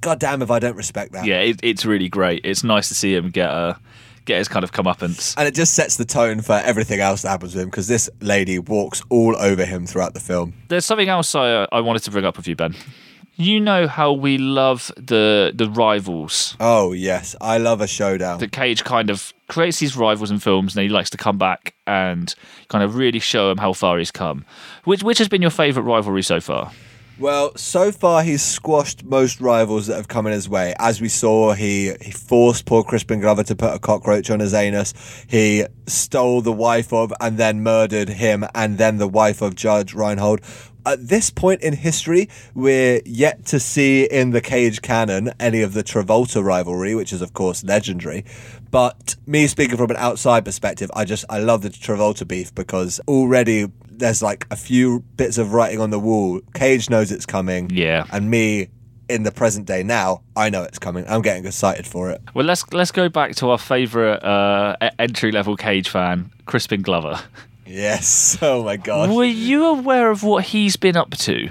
god 0.01 0.19
damn 0.19 0.43
if 0.43 0.51
i 0.51 0.59
don't 0.59 0.77
respect 0.77 1.13
that 1.13 1.25
Yeah, 1.27 1.41
it, 1.41 1.61
it's 1.63 1.85
really 1.85 2.09
great. 2.09 2.41
It's 2.45 2.65
nice 2.65 2.89
to 2.89 2.95
see 2.95 3.15
him 3.15 3.31
get 3.31 3.51
a 3.51 3.79
get 4.25 4.39
his 4.39 4.49
kind 4.49 4.65
of 4.65 4.73
comeuppance. 4.73 5.35
and 5.39 5.47
it 5.49 5.55
just 5.55 5.75
sets 5.75 5.97
the 5.97 6.05
tone 6.05 6.41
for 6.41 6.55
everything 6.65 7.01
else 7.01 7.23
that 7.23 7.31
happens 7.31 7.55
with 7.55 7.63
him 7.63 7.69
because 7.71 7.89
this 7.89 8.09
lady 8.21 8.59
walks 8.59 9.03
all 9.09 9.37
over 9.37 9.65
him 9.65 9.87
throughout 9.87 10.15
the 10.15 10.21
film 10.21 10.53
There's 10.69 10.85
something 10.85 11.09
else 11.09 11.35
I 11.35 11.53
uh, 11.53 11.67
I 11.73 11.81
wanted 11.81 12.03
to 12.05 12.11
bring 12.11 12.25
up 12.25 12.37
with 12.37 12.47
you, 12.49 12.57
Ben. 12.57 12.75
You 13.37 13.59
know 13.59 13.87
how 13.89 14.13
we 14.13 14.37
love 14.37 14.93
the 14.97 15.53
the 15.55 15.69
rivals. 15.71 16.57
oh 16.61 16.93
yes 16.93 17.35
i 17.41 17.57
love 17.57 17.81
a 17.81 17.87
showdown 17.87 18.39
The 18.39 18.49
Cage 18.49 18.85
kind 18.85 19.09
of 19.09 19.33
creates 19.49 19.79
these 19.79 19.97
rivals 19.97 20.31
in 20.31 20.39
films, 20.39 20.77
and 20.77 20.83
he 20.83 20.89
likes 20.89 21.11
to 21.11 21.17
come 21.17 21.39
back 21.39 21.75
and 21.87 22.35
kind 22.69 22.85
of 22.85 22.97
really 22.97 23.19
show 23.19 23.51
him 23.51 23.59
how 23.59 23.73
far 23.73 23.99
he's 23.99 24.11
come. 24.13 24.45
Which 24.85 25.03
which 25.03 25.19
has 25.19 25.29
been 25.29 25.41
your 25.43 25.51
favourite 25.51 25.87
rivalry 25.87 26.23
so 26.23 26.39
far? 26.41 26.71
Well, 27.21 27.55
so 27.55 27.93
far 27.93 28.23
he's 28.23 28.41
squashed 28.41 29.05
most 29.05 29.43
rivals 29.43 29.89
that 29.89 29.97
have 29.97 30.09
come 30.09 30.27
in 30.27 30.33
his 30.33 30.49
way. 30.49 30.75
As 30.79 31.03
we 31.03 31.11
saw, 31.11 31.53
he, 31.53 31.93
he 32.01 32.13
forced 32.13 32.65
poor 32.65 32.83
Crispin 32.83 33.21
Glover 33.21 33.43
to 33.43 33.55
put 33.55 33.75
a 33.75 33.79
cockroach 33.79 34.31
on 34.31 34.41
his 34.41 34.55
anus. 34.55 34.95
He 35.29 35.67
stole 35.87 36.41
the 36.41 36.51
wife 36.51 36.95
of 36.95 37.13
and 37.21 37.37
then 37.37 37.63
murdered 37.63 38.09
him 38.09 38.47
and 38.55 38.79
then 38.79 38.97
the 38.97 39.07
wife 39.07 39.43
of 39.43 39.55
Judge 39.55 39.93
Reinhold. 39.93 40.41
At 40.87 41.09
this 41.09 41.29
point 41.29 41.61
in 41.61 41.75
history, 41.75 42.31
we're 42.55 43.03
yet 43.05 43.45
to 43.47 43.61
see 43.61 44.05
in 44.05 44.31
the 44.31 44.41
Cage 44.41 44.81
canon 44.81 45.35
any 45.39 45.61
of 45.61 45.75
the 45.75 45.83
Travolta 45.83 46.43
rivalry, 46.43 46.95
which 46.95 47.13
is 47.13 47.21
of 47.21 47.35
course 47.35 47.63
legendary. 47.63 48.25
But 48.71 49.17
me 49.27 49.47
speaking 49.47 49.77
from 49.77 49.91
an 49.91 49.99
outside 49.99 50.47
perspective, 50.47 50.91
I 50.95 51.05
just 51.05 51.27
I 51.29 51.41
love 51.41 51.61
the 51.61 51.69
Travolta 51.69 52.27
beef 52.27 52.55
because 52.55 52.99
already 53.07 53.67
there's 54.01 54.23
like 54.23 54.47
a 54.51 54.57
few 54.57 55.01
bits 55.17 55.39
of 55.39 55.53
writing 55.53 55.81
on 55.81 55.91
the 55.91 55.99
wall. 56.01 56.41
Cage 56.55 56.91
knows 56.91 57.13
it's 57.13 57.27
coming. 57.27 57.71
Yeah. 57.71 58.05
And 58.13 58.31
me 58.31 58.69
in 59.09 59.23
the 59.23 59.31
present 59.33 59.67
day 59.67 59.83
now, 59.83 60.23
I 60.37 60.51
know 60.51 60.63
it's 60.63 60.79
coming. 60.79 61.05
I'm 61.09 61.23
getting 61.23 61.47
excited 61.47 61.87
for 61.87 62.11
it. 62.11 62.21
Well, 62.35 62.45
let's 62.45 62.65
let's 62.73 62.91
go 62.91 63.09
back 63.09 63.35
to 63.37 63.51
our 63.51 63.59
favourite 63.59 64.23
uh, 64.25 64.77
entry 64.99 65.31
level 65.33 65.57
Cage 65.57 65.89
fan, 65.89 66.31
Crispin 66.47 66.83
Glover. 66.83 67.21
Yes. 67.67 68.37
Oh 68.43 68.65
my 68.65 68.77
god. 68.77 69.11
Were 69.11 69.25
you 69.25 69.67
aware 69.67 70.11
of 70.11 70.23
what 70.25 70.45
he's 70.45 70.77
been 70.77 70.97
up 70.97 71.11
to? 71.19 71.51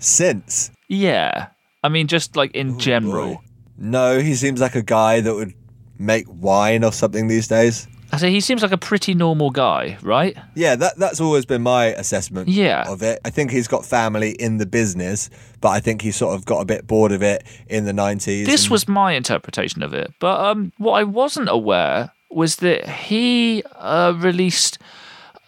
Since. 0.00 0.70
Yeah, 0.88 1.48
I 1.82 1.88
mean, 1.88 2.08
just 2.08 2.34
like 2.36 2.50
in 2.52 2.78
general. 2.78 3.34
boy. 3.34 3.40
No, 3.78 4.18
he 4.20 4.34
seems 4.34 4.60
like 4.60 4.74
a 4.74 4.82
guy 4.82 5.20
that 5.20 5.34
would 5.34 5.52
make 5.98 6.26
wine 6.28 6.82
or 6.84 6.92
something 6.92 7.28
these 7.28 7.48
days. 7.48 7.86
So 8.18 8.28
he 8.28 8.40
seems 8.40 8.62
like 8.62 8.70
a 8.70 8.78
pretty 8.78 9.12
normal 9.14 9.50
guy, 9.50 9.98
right? 10.02 10.36
Yeah, 10.54 10.76
that 10.76 10.96
that's 10.98 11.20
always 11.20 11.44
been 11.46 11.62
my 11.62 11.86
assessment 11.86 12.48
Yeah. 12.48 12.84
of 12.88 13.02
it. 13.02 13.18
I 13.24 13.30
think 13.30 13.50
he's 13.50 13.66
got 13.66 13.84
family 13.84 14.32
in 14.32 14.58
the 14.58 14.66
business, 14.66 15.30
but 15.60 15.70
I 15.70 15.80
think 15.80 16.00
he 16.02 16.12
sort 16.12 16.36
of 16.36 16.44
got 16.44 16.60
a 16.60 16.64
bit 16.64 16.86
bored 16.86 17.10
of 17.12 17.22
it 17.22 17.42
in 17.68 17.86
the 17.86 17.92
90s. 17.92 18.46
This 18.46 18.64
and- 18.64 18.70
was 18.70 18.86
my 18.86 19.12
interpretation 19.12 19.82
of 19.82 19.92
it. 19.94 20.12
But 20.20 20.40
um, 20.40 20.72
what 20.78 20.92
I 20.92 21.02
wasn't 21.04 21.48
aware 21.48 22.10
was 22.30 22.56
that 22.56 22.88
he 22.88 23.62
uh, 23.76 24.12
released 24.16 24.78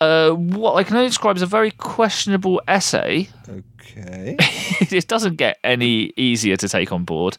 uh, 0.00 0.30
what 0.30 0.74
I 0.74 0.82
can 0.84 0.96
only 0.96 1.08
describe 1.08 1.36
as 1.36 1.42
a 1.42 1.46
very 1.46 1.70
questionable 1.70 2.60
essay. 2.68 3.28
Okay. 3.48 4.36
it 4.90 5.06
doesn't 5.08 5.36
get 5.36 5.58
any 5.64 6.12
easier 6.16 6.56
to 6.56 6.68
take 6.68 6.92
on 6.92 7.04
board. 7.04 7.38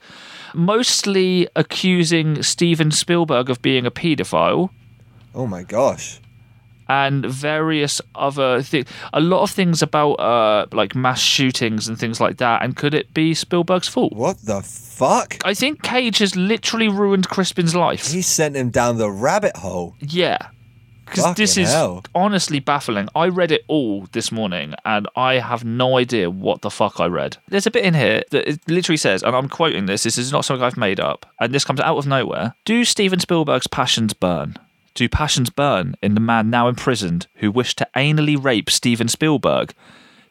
Mostly 0.53 1.47
accusing 1.55 2.41
Steven 2.41 2.91
Spielberg 2.91 3.49
of 3.49 3.61
being 3.61 3.85
a 3.85 3.91
paedophile 3.91 4.69
oh 5.37 5.47
my 5.47 5.63
gosh. 5.63 6.19
and 6.89 7.25
various 7.25 8.01
other 8.15 8.61
things. 8.61 8.87
A 9.13 9.19
lot 9.19 9.41
of 9.43 9.51
things 9.51 9.81
about 9.81 10.13
uh, 10.13 10.65
like 10.71 10.95
mass 10.95 11.19
shootings 11.21 11.87
and 11.87 11.99
things 11.99 12.19
like 12.21 12.37
that. 12.37 12.63
And 12.63 12.75
could 12.75 12.93
it 12.93 13.13
be 13.13 13.33
Spielberg's 13.33 13.87
fault? 13.89 14.13
What 14.13 14.37
the 14.43 14.61
fuck? 14.61 15.37
I 15.45 15.53
think 15.53 15.83
Cage 15.83 16.19
has 16.19 16.35
literally 16.35 16.87
ruined 16.87 17.27
Crispin's 17.29 17.75
life. 17.75 18.11
He 18.11 18.21
sent 18.21 18.55
him 18.55 18.69
down 18.69 18.97
the 18.97 19.11
rabbit 19.11 19.57
hole. 19.57 19.95
Yeah. 19.99 20.37
Because 21.05 21.35
this 21.35 21.55
is 21.57 21.69
hell. 21.71 22.03
honestly 22.15 22.59
baffling. 22.59 23.07
I 23.15 23.27
read 23.29 23.51
it 23.53 23.63
all 23.69 24.07
this 24.11 24.29
morning 24.29 24.73
and 24.83 25.07
I 25.15 25.35
have 25.35 25.63
no 25.63 25.97
idea 25.97 26.29
what 26.29 26.61
the 26.63 26.69
fuck 26.69 26.99
I 26.99 27.05
read. 27.05 27.37
There's 27.47 27.65
a 27.65 27.71
bit 27.71 27.85
in 27.85 27.93
here 27.93 28.23
that 28.31 28.49
it 28.49 28.59
literally 28.67 28.97
says, 28.97 29.23
and 29.23 29.33
I'm 29.33 29.47
quoting 29.47 29.85
this, 29.85 30.03
this 30.03 30.17
is 30.17 30.33
not 30.33 30.43
something 30.43 30.63
I've 30.63 30.75
made 30.75 30.99
up, 30.99 31.25
and 31.39 31.53
this 31.53 31.63
comes 31.63 31.79
out 31.79 31.97
of 31.97 32.07
nowhere. 32.07 32.55
Do 32.65 32.83
Steven 32.83 33.21
Spielberg's 33.21 33.67
passions 33.67 34.13
burn? 34.13 34.57
Do 34.97 35.07
passions 35.07 35.51
burn 35.51 35.93
in 36.01 36.15
the 36.15 36.19
man 36.19 36.49
now 36.49 36.67
imprisoned 36.67 37.27
who 37.35 37.51
wished 37.51 37.77
to 37.77 37.87
anally 37.95 38.35
rape 38.35 38.67
Steven 38.67 39.07
Spielberg? 39.07 39.75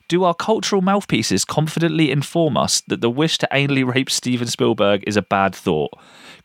Do 0.08 0.24
our 0.24 0.34
cultural 0.34 0.82
mouthpieces 0.82 1.44
confidently 1.44 2.10
inform 2.10 2.56
us 2.56 2.80
that 2.88 3.00
the 3.00 3.08
wish 3.08 3.38
to 3.38 3.48
anally 3.52 3.86
rape 3.86 4.10
Steven 4.10 4.48
Spielberg 4.48 5.04
is 5.06 5.16
a 5.16 5.22
bad 5.22 5.54
thought? 5.54 5.92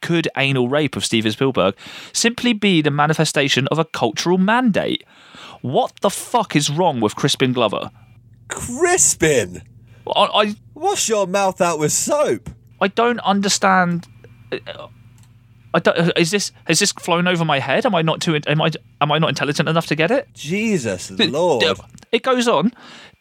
Could 0.02 0.28
anal 0.38 0.70
rape 0.70 0.96
of 0.96 1.04
Steven 1.04 1.32
Spielberg 1.32 1.76
simply 2.14 2.54
be 2.54 2.84
the 2.84 2.92
manifestation 2.92 3.68
of 3.70 3.80
a 3.80 3.86
cultural 3.86 4.38
mandate? 4.38 5.04
What 5.62 5.96
the 6.02 6.12
fuck 6.12 6.56
is 6.56 6.70
wrong 6.70 7.00
with 7.00 7.16
Crispin 7.16 7.54
Glover? 7.54 7.90
Crispin! 8.50 9.64
I, 10.06 10.26
I, 10.32 10.56
Wash 10.76 11.10
your 11.10 11.26
mouth 11.26 11.60
out 11.60 11.80
with 11.80 11.92
soap. 11.92 12.52
I 12.80 12.88
don't 12.88 13.20
understand. 13.22 14.08
Uh, 14.52 14.90
I 15.74 15.80
don't, 15.80 15.98
uh, 15.98 16.12
is 16.18 16.32
this 16.32 16.52
has 16.66 16.80
this 16.80 16.92
flown 16.92 17.28
over 17.28 17.46
my 17.46 17.60
head? 17.60 17.86
Am 17.86 17.96
I 17.96 18.02
not 18.02 18.22
too? 18.22 18.40
Am 18.48 18.62
I 18.62 18.72
am 19.00 19.12
I 19.12 19.20
not 19.20 19.30
intelligent 19.30 19.70
enough 19.70 19.88
to 19.88 19.96
get 19.96 20.12
it? 20.12 20.28
Jesus 20.34 21.12
Lord. 21.12 21.64
It 22.12 22.24
goes 22.24 22.48
on. 22.48 22.74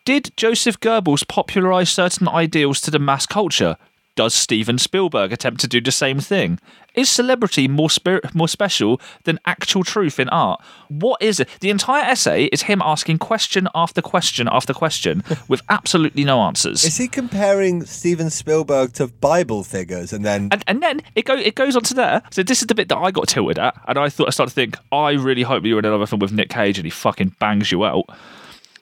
Did 0.05 0.33
Joseph 0.37 0.81
Goebbels 0.81 1.29
popularize 1.29 1.91
certain 1.91 2.27
ideals 2.27 2.81
to 2.83 2.91
the 2.91 2.99
mass 2.99 3.27
culture? 3.27 3.77
Does 4.21 4.35
Steven 4.35 4.77
Spielberg 4.77 5.33
attempt 5.33 5.63
to 5.63 5.67
do 5.67 5.81
the 5.81 5.91
same 5.91 6.21
thing? 6.21 6.61
Is 6.95 7.09
celebrity 7.09 7.69
more 7.69 7.89
spirit, 7.89 8.35
more 8.35 8.49
special 8.49 9.01
than 9.25 9.39
actual 9.47 9.83
truth 9.83 10.21
in 10.21 10.29
art? 10.29 10.61
What 10.89 11.23
is 11.23 11.41
it? 11.41 11.49
The 11.61 11.71
entire 11.71 12.05
essay 12.05 12.45
is 12.53 12.65
him 12.65 12.83
asking 12.85 13.17
question 13.17 13.67
after 13.75 14.03
question 14.03 14.47
after 14.53 14.75
question 14.75 15.25
with 15.49 15.63
absolutely 15.71 16.25
no 16.25 16.43
answers. 16.43 16.85
Is 16.85 16.99
he 16.99 17.09
comparing 17.09 17.87
Steven 17.87 18.29
Spielberg 18.29 18.93
to 18.93 19.07
Bible 19.07 19.65
figures 19.65 20.13
and 20.13 20.23
then 20.23 20.49
and, 20.53 20.63
and 20.67 20.83
then 20.83 21.01
it 21.15 21.25
go 21.25 21.35
it 21.37 21.55
goes 21.55 21.75
on 21.75 21.83
to 21.85 21.95
there. 21.95 22.21
So 22.31 22.43
this 22.43 22.61
is 22.61 22.67
the 22.67 22.75
bit 22.75 22.91
that 22.91 22.99
I 22.99 23.11
got 23.11 23.27
tilted 23.27 23.59
at, 23.59 23.75
and 23.89 23.99
I 23.99 24.11
thought 24.11 24.29
I 24.29 24.33
started 24.33 24.51
to 24.51 24.55
think, 24.55 24.77
I 24.93 25.13
really 25.13 25.45
hope 25.45 25.65
you're 25.65 25.79
in 25.79 25.87
another 25.87 26.05
film 26.05 26.21
with 26.21 26.31
Nick 26.31 26.51
Cage 26.51 26.77
and 26.77 26.85
he 26.85 26.91
fucking 26.91 27.37
bangs 27.39 27.73
you 27.73 27.87
out. 27.87 28.05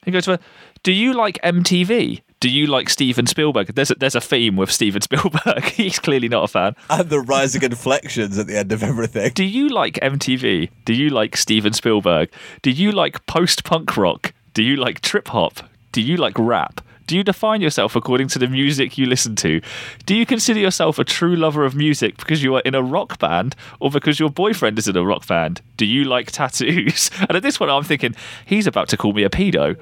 He 0.04 0.10
goes 0.10 0.24
for, 0.24 0.40
do 0.82 0.90
you 0.90 1.14
like 1.14 1.38
MTV? 1.44 2.22
Do 2.40 2.48
you 2.48 2.66
like 2.68 2.88
Steven 2.88 3.26
Spielberg? 3.26 3.74
There's 3.74 3.90
a, 3.90 3.94
there's 3.96 4.14
a 4.14 4.20
theme 4.20 4.54
with 4.56 4.70
Steven 4.70 5.00
Spielberg. 5.08 5.64
He's 5.64 5.98
clearly 5.98 6.28
not 6.28 6.44
a 6.44 6.48
fan. 6.48 6.76
and 6.88 7.10
the 7.10 7.20
rising 7.20 7.62
inflections 7.62 8.38
at 8.38 8.46
the 8.46 8.56
end 8.56 8.70
of 8.70 8.82
everything? 8.82 9.32
Do 9.34 9.44
you 9.44 9.68
like 9.68 9.94
MTV? 9.94 10.70
Do 10.84 10.94
you 10.94 11.10
like 11.10 11.36
Steven 11.36 11.72
Spielberg? 11.72 12.30
Do 12.62 12.70
you 12.70 12.92
like 12.92 13.26
post 13.26 13.64
punk 13.64 13.96
rock? 13.96 14.32
Do 14.54 14.62
you 14.62 14.76
like 14.76 15.00
trip 15.00 15.28
hop? 15.28 15.60
Do 15.92 16.00
you 16.00 16.16
like 16.16 16.38
rap? 16.38 16.80
Do 17.08 17.16
you 17.16 17.24
define 17.24 17.60
yourself 17.60 17.96
according 17.96 18.28
to 18.28 18.38
the 18.38 18.46
music 18.46 18.96
you 18.98 19.06
listen 19.06 19.34
to? 19.36 19.60
Do 20.06 20.14
you 20.14 20.24
consider 20.26 20.60
yourself 20.60 20.98
a 20.98 21.04
true 21.04 21.34
lover 21.34 21.64
of 21.64 21.74
music 21.74 22.16
because 22.18 22.42
you 22.42 22.54
are 22.54 22.60
in 22.60 22.74
a 22.74 22.82
rock 22.82 23.18
band 23.18 23.56
or 23.80 23.90
because 23.90 24.20
your 24.20 24.30
boyfriend 24.30 24.78
is 24.78 24.86
in 24.86 24.96
a 24.96 25.04
rock 25.04 25.26
band? 25.26 25.60
Do 25.76 25.86
you 25.86 26.04
like 26.04 26.30
tattoos? 26.30 27.10
And 27.20 27.32
at 27.34 27.42
this 27.42 27.58
point, 27.58 27.70
I'm 27.70 27.82
thinking, 27.82 28.14
he's 28.46 28.66
about 28.66 28.88
to 28.90 28.96
call 28.96 29.12
me 29.12 29.24
a 29.24 29.30
pedo. 29.30 29.76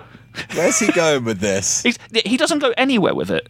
Where's 0.55 0.79
he 0.79 0.91
going 0.93 1.25
with 1.25 1.41
this? 1.41 1.83
He's, 1.87 1.99
he 2.25 2.37
doesn't 2.37 2.61
go 2.61 2.73
anywhere 2.77 3.15
with 3.15 3.31
it. 3.31 3.49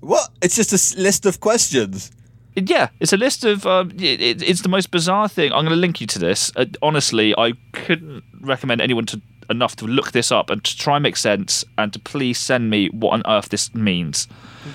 What? 0.00 0.28
It's 0.42 0.56
just 0.56 0.72
a 0.72 1.00
list 1.00 1.26
of 1.26 1.40
questions. 1.40 2.10
Yeah, 2.54 2.88
it's 3.00 3.12
a 3.14 3.16
list 3.16 3.44
of. 3.44 3.66
Um, 3.66 3.92
it, 3.92 4.20
it- 4.20 4.42
it's 4.42 4.60
the 4.62 4.68
most 4.68 4.90
bizarre 4.90 5.26
thing. 5.28 5.52
I'm 5.52 5.60
going 5.64 5.70
to 5.70 5.76
link 5.76 6.00
you 6.02 6.06
to 6.08 6.18
this. 6.18 6.52
Uh, 6.54 6.66
honestly, 6.82 7.34
I 7.38 7.54
couldn't 7.72 8.22
recommend 8.42 8.80
anyone 8.82 9.06
to 9.06 9.22
enough 9.52 9.76
to 9.76 9.86
look 9.86 10.10
this 10.10 10.32
up 10.32 10.50
and 10.50 10.64
to 10.64 10.76
try 10.76 10.96
and 10.96 11.04
make 11.04 11.16
sense 11.16 11.64
and 11.78 11.92
to 11.92 12.00
please 12.00 12.38
send 12.38 12.68
me 12.70 12.88
what 12.88 13.12
on 13.12 13.22
earth 13.26 13.50
this 13.50 13.72
means 13.74 14.26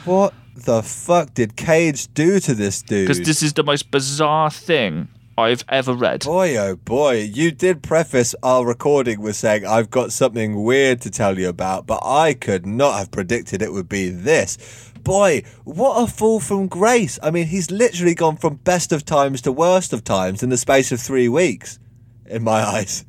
What 0.05 0.33
the 0.55 0.81
fuck 0.81 1.33
did 1.33 1.55
Cage 1.57 2.13
do 2.13 2.39
to 2.39 2.53
this 2.55 2.81
dude? 2.81 3.07
because 3.07 3.25
this 3.25 3.43
is 3.43 3.53
the 3.53 3.63
most 3.63 3.91
bizarre 3.91 4.49
thing 4.49 5.09
I've 5.39 5.63
ever 5.69 5.93
read. 5.93 6.23
Boy, 6.23 6.57
oh 6.57 6.77
boy, 6.77 7.21
you 7.21 7.51
did 7.51 7.83
preface 7.83 8.33
our 8.41 8.65
recording 8.65 9.21
with 9.21 9.35
saying, 9.35 9.67
I've 9.67 9.91
got 9.91 10.11
something 10.11 10.63
weird 10.63 10.99
to 11.01 11.11
tell 11.11 11.37
you 11.37 11.47
about, 11.47 11.85
but 11.85 11.99
I 12.03 12.33
could 12.33 12.65
not 12.65 12.97
have 12.97 13.11
predicted 13.11 13.61
it 13.61 13.71
would 13.71 13.87
be 13.87 14.09
this. 14.09 14.57
Boy, 15.03 15.43
what 15.63 16.01
a 16.01 16.07
fall 16.11 16.39
from 16.39 16.65
grace. 16.67 17.19
I 17.21 17.29
mean, 17.29 17.45
he's 17.45 17.69
literally 17.69 18.15
gone 18.15 18.37
from 18.37 18.55
best 18.55 18.91
of 18.91 19.05
times 19.05 19.41
to 19.43 19.51
worst 19.51 19.93
of 19.93 20.03
times 20.03 20.41
in 20.41 20.49
the 20.49 20.57
space 20.57 20.91
of 20.91 20.99
three 20.99 21.29
weeks, 21.29 21.77
in 22.25 22.43
my 22.43 22.63
eyes. 22.63 23.05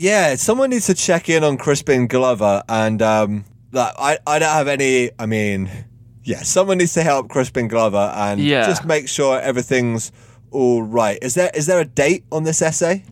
Yeah, 0.00 0.34
someone 0.36 0.70
needs 0.70 0.86
to 0.86 0.94
check 0.94 1.28
in 1.28 1.44
on 1.44 1.58
Crispin 1.58 2.06
Glover, 2.06 2.62
and 2.68 3.02
um, 3.02 3.44
like, 3.70 3.92
I, 3.98 4.18
I 4.26 4.38
don't 4.38 4.48
have 4.48 4.66
any, 4.68 5.10
I 5.18 5.26
mean, 5.26 5.70
yeah, 6.24 6.42
someone 6.42 6.78
needs 6.78 6.94
to 6.94 7.02
help 7.02 7.28
Crispin 7.28 7.68
Glover 7.68 8.10
and 8.16 8.40
Yeah. 8.40 8.66
just 8.66 8.86
make 8.86 9.08
sure 9.08 9.38
everything's 9.38 10.10
all 10.50 10.82
right. 10.82 11.18
Is 11.20 11.34
there 11.34 11.50
is 11.54 11.66
there 11.66 11.80
a 11.80 11.84
date 11.84 12.24
on 12.32 12.44
this 12.44 12.62
essay? 12.62 13.04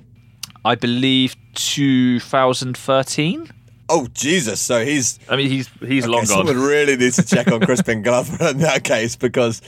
I 0.65 0.75
believe 0.77 1.37
2013. 1.55 3.51
Oh 3.91 4.07
Jesus! 4.13 4.61
So 4.61 4.85
he's 4.85 5.19
I 5.29 5.37
mean, 5.37 5.49
he's 5.49 5.69
he's 5.81 6.05
okay, 6.05 6.11
long 6.13 6.21
gone. 6.25 6.47
someone 6.47 6.57
really 6.59 6.97
needs 6.97 7.17
to 7.17 7.23
check 7.25 7.51
on 7.51 7.61
Crispin 7.61 8.03
Glover 8.07 8.49
in 8.49 8.59
that 8.59 8.85
case 8.85 9.17
because, 9.17 9.63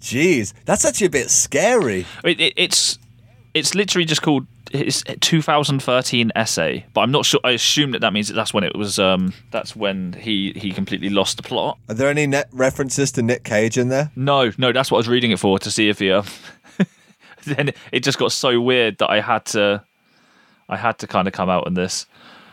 geez, 0.00 0.52
that's 0.66 0.84
actually 0.84 1.06
a 1.06 1.10
bit 1.10 1.30
scary. 1.30 2.04
It, 2.24 2.40
it, 2.40 2.52
it's 2.56 2.98
it's 3.54 3.74
literally 3.74 4.04
just 4.04 4.20
called 4.22 4.46
his 4.74 5.04
2013 5.20 6.32
essay, 6.34 6.84
but 6.92 7.02
I'm 7.02 7.10
not 7.10 7.24
sure. 7.24 7.40
I 7.44 7.50
assume 7.50 7.92
that 7.92 8.00
that 8.00 8.12
means 8.12 8.28
that 8.28 8.34
that's 8.34 8.52
when 8.52 8.64
it 8.64 8.76
was. 8.76 8.98
Um, 8.98 9.32
that's 9.50 9.76
when 9.76 10.14
he 10.14 10.52
he 10.56 10.72
completely 10.72 11.10
lost 11.10 11.36
the 11.36 11.42
plot. 11.42 11.78
Are 11.88 11.94
there 11.94 12.08
any 12.08 12.26
net 12.26 12.48
references 12.52 13.12
to 13.12 13.22
Nick 13.22 13.44
Cage 13.44 13.78
in 13.78 13.88
there? 13.88 14.10
No, 14.16 14.50
no, 14.58 14.72
that's 14.72 14.90
what 14.90 14.98
I 14.98 15.00
was 15.00 15.08
reading 15.08 15.30
it 15.30 15.38
for 15.38 15.58
to 15.58 15.70
see 15.70 15.88
if 15.88 16.00
he. 16.00 16.10
Uh, 16.10 16.24
then 17.44 17.70
it 17.92 18.00
just 18.00 18.18
got 18.18 18.32
so 18.32 18.60
weird 18.60 18.98
that 18.98 19.10
I 19.10 19.20
had 19.20 19.44
to, 19.46 19.84
I 20.68 20.76
had 20.76 20.98
to 20.98 21.06
kind 21.06 21.28
of 21.28 21.34
come 21.34 21.48
out 21.48 21.66
on 21.66 21.74
this. 21.74 22.06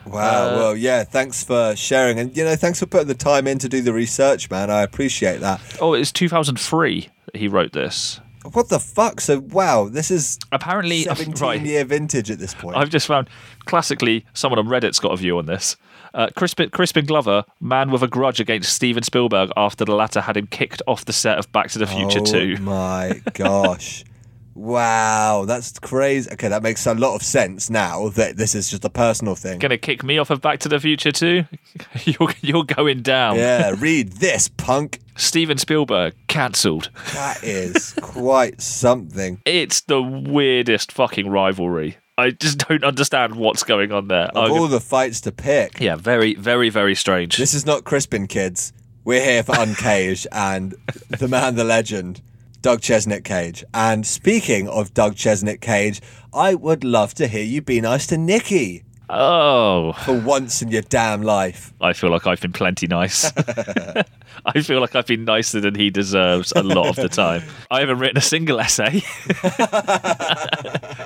Wow. 0.05 0.19
Uh, 0.19 0.55
well, 0.57 0.75
yeah. 0.77 1.03
Thanks 1.03 1.43
for 1.43 1.75
sharing, 1.75 2.19
and 2.19 2.36
you 2.36 2.43
know, 2.43 2.55
thanks 2.55 2.79
for 2.79 2.86
putting 2.86 3.07
the 3.07 3.15
time 3.15 3.47
in 3.47 3.57
to 3.60 3.69
do 3.69 3.81
the 3.81 3.93
research, 3.93 4.49
man. 4.49 4.69
I 4.69 4.84
appreciate 4.84 5.39
that. 5.41 5.60
Oh, 5.81 5.93
it's 5.93 6.12
2003 6.12 7.10
that 7.25 7.36
he 7.38 7.47
wrote 7.47 7.73
this. 7.73 8.19
What 8.54 8.69
the 8.69 8.80
fuck? 8.80 9.21
So 9.21 9.39
wow, 9.39 9.88
this 9.88 10.10
is 10.10 10.39
Apparently, 10.51 11.01
seventeen 11.04 11.41
right. 11.41 11.62
year 11.62 11.86
vintage 11.86 12.32
at 12.32 12.39
this 12.39 12.54
point. 12.54 12.75
I've 12.75 12.89
just 12.89 13.08
found 13.08 13.30
classically 13.65 14.25
someone 14.34 14.60
on 14.60 14.67
Reddit's 14.67 14.99
got 14.99 15.12
a 15.12 15.17
view 15.17 15.38
on 15.38 15.45
this. 15.45 15.77
Uh, 16.13 16.27
Crispin, 16.36 16.69
Crispin 16.71 17.06
Glover, 17.06 17.45
man 17.62 17.91
with 17.91 18.04
a 18.04 18.08
grudge 18.08 18.39
against 18.39 18.73
Steven 18.73 19.04
Spielberg 19.04 19.49
after 19.56 19.86
the 19.86 19.95
latter 19.95 20.21
had 20.21 20.36
him 20.36 20.47
kicked 20.47 20.82
off 20.88 21.06
the 21.06 21.13
set 21.13 21.38
of 21.38 21.51
Back 21.51 21.69
to 21.71 21.80
the 21.80 21.88
Future 21.88 22.19
oh 22.19 22.25
2. 22.25 22.58
my 22.58 23.21
gosh. 23.34 24.04
Wow, 24.53 25.45
that's 25.45 25.79
crazy. 25.79 26.29
Okay, 26.31 26.49
that 26.49 26.61
makes 26.63 26.85
a 26.85 26.93
lot 26.93 27.15
of 27.15 27.23
sense 27.23 27.69
now 27.69 28.09
that 28.09 28.37
this 28.37 28.53
is 28.53 28.69
just 28.69 28.83
a 28.85 28.89
personal 28.89 29.35
thing. 29.35 29.59
Gonna 29.59 29.77
kick 29.77 30.03
me 30.03 30.17
off 30.17 30.29
of 30.29 30.41
Back 30.41 30.59
to 30.59 30.69
the 30.69 30.79
Future 30.79 31.11
too? 31.11 31.45
you're, 32.03 32.33
you're 32.41 32.63
going 32.63 33.01
down. 33.01 33.37
Yeah, 33.37 33.73
read 33.77 34.13
this, 34.13 34.47
punk. 34.49 34.99
Steven 35.15 35.57
Spielberg, 35.57 36.15
cancelled. 36.27 36.89
That 37.13 37.43
is 37.43 37.93
quite 38.01 38.61
something. 38.61 39.41
It's 39.51 39.81
the 39.81 40.01
weirdest 40.01 40.91
fucking 40.91 41.29
rivalry. 41.29 41.97
I 42.17 42.31
just 42.31 42.59
don't 42.67 42.83
understand 42.83 43.35
what's 43.35 43.63
going 43.63 43.91
on 43.91 44.07
there. 44.07 44.27
Of 44.27 44.37
I'm 44.37 44.51
all 44.51 44.67
the 44.67 44.79
fights 44.79 45.21
to 45.21 45.31
pick, 45.31 45.79
yeah, 45.79 45.95
very, 45.95 46.35
very, 46.35 46.69
very 46.69 46.95
strange. 46.95 47.37
this 47.37 47.53
is 47.53 47.65
not 47.65 47.83
Crispin, 47.83 48.27
kids. 48.27 48.73
We're 49.03 49.23
here 49.23 49.43
for 49.43 49.55
Uncaged 49.57 50.27
and 50.31 50.75
the 51.09 51.27
man, 51.27 51.55
the 51.55 51.63
legend, 51.63 52.21
Doug 52.62 52.82
Chesnic 52.82 53.24
Cage. 53.24 53.63
And 53.74 54.06
speaking 54.06 54.67
of 54.69 54.93
Doug 54.93 55.15
Chesnic 55.15 55.62
Cage, 55.62 56.02
I 56.34 56.56
would 56.56 56.84
love 56.84 57.13
to 57.15 57.28
hear 57.28 57.43
you 57.43 57.62
be 57.62 57.82
nice 57.82 58.08
to 58.08 58.17
Nikki 58.17 58.84
Oh, 59.13 59.91
for 60.06 60.17
once 60.17 60.62
in 60.62 60.69
your 60.69 60.84
damn 60.84 61.21
life. 61.21 61.74
I 61.82 61.91
feel 61.91 62.10
like 62.12 62.26
I've 62.26 62.39
been 62.39 62.54
plenty 62.54 62.88
nice. 62.88 63.30
I 64.45 64.62
feel 64.62 64.80
like 64.80 64.95
I've 64.95 65.06
been 65.06 65.26
nicer 65.26 65.60
than 65.60 65.76
he 65.76 65.89
deserves 65.89 66.54
a 66.56 66.63
lot 66.63 66.88
of 66.88 66.95
the 66.95 67.10
time. 67.10 67.43
I 67.69 67.82
haven't 67.82 68.00
written 68.00 68.17
a 68.17 68.21
single 68.21 68.62
essay, 68.62 68.93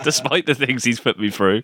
despite 0.03 0.45
the 0.45 0.53
things 0.55 0.83
he's 0.83 0.99
put 0.99 1.17
me 1.17 1.31
through. 1.31 1.63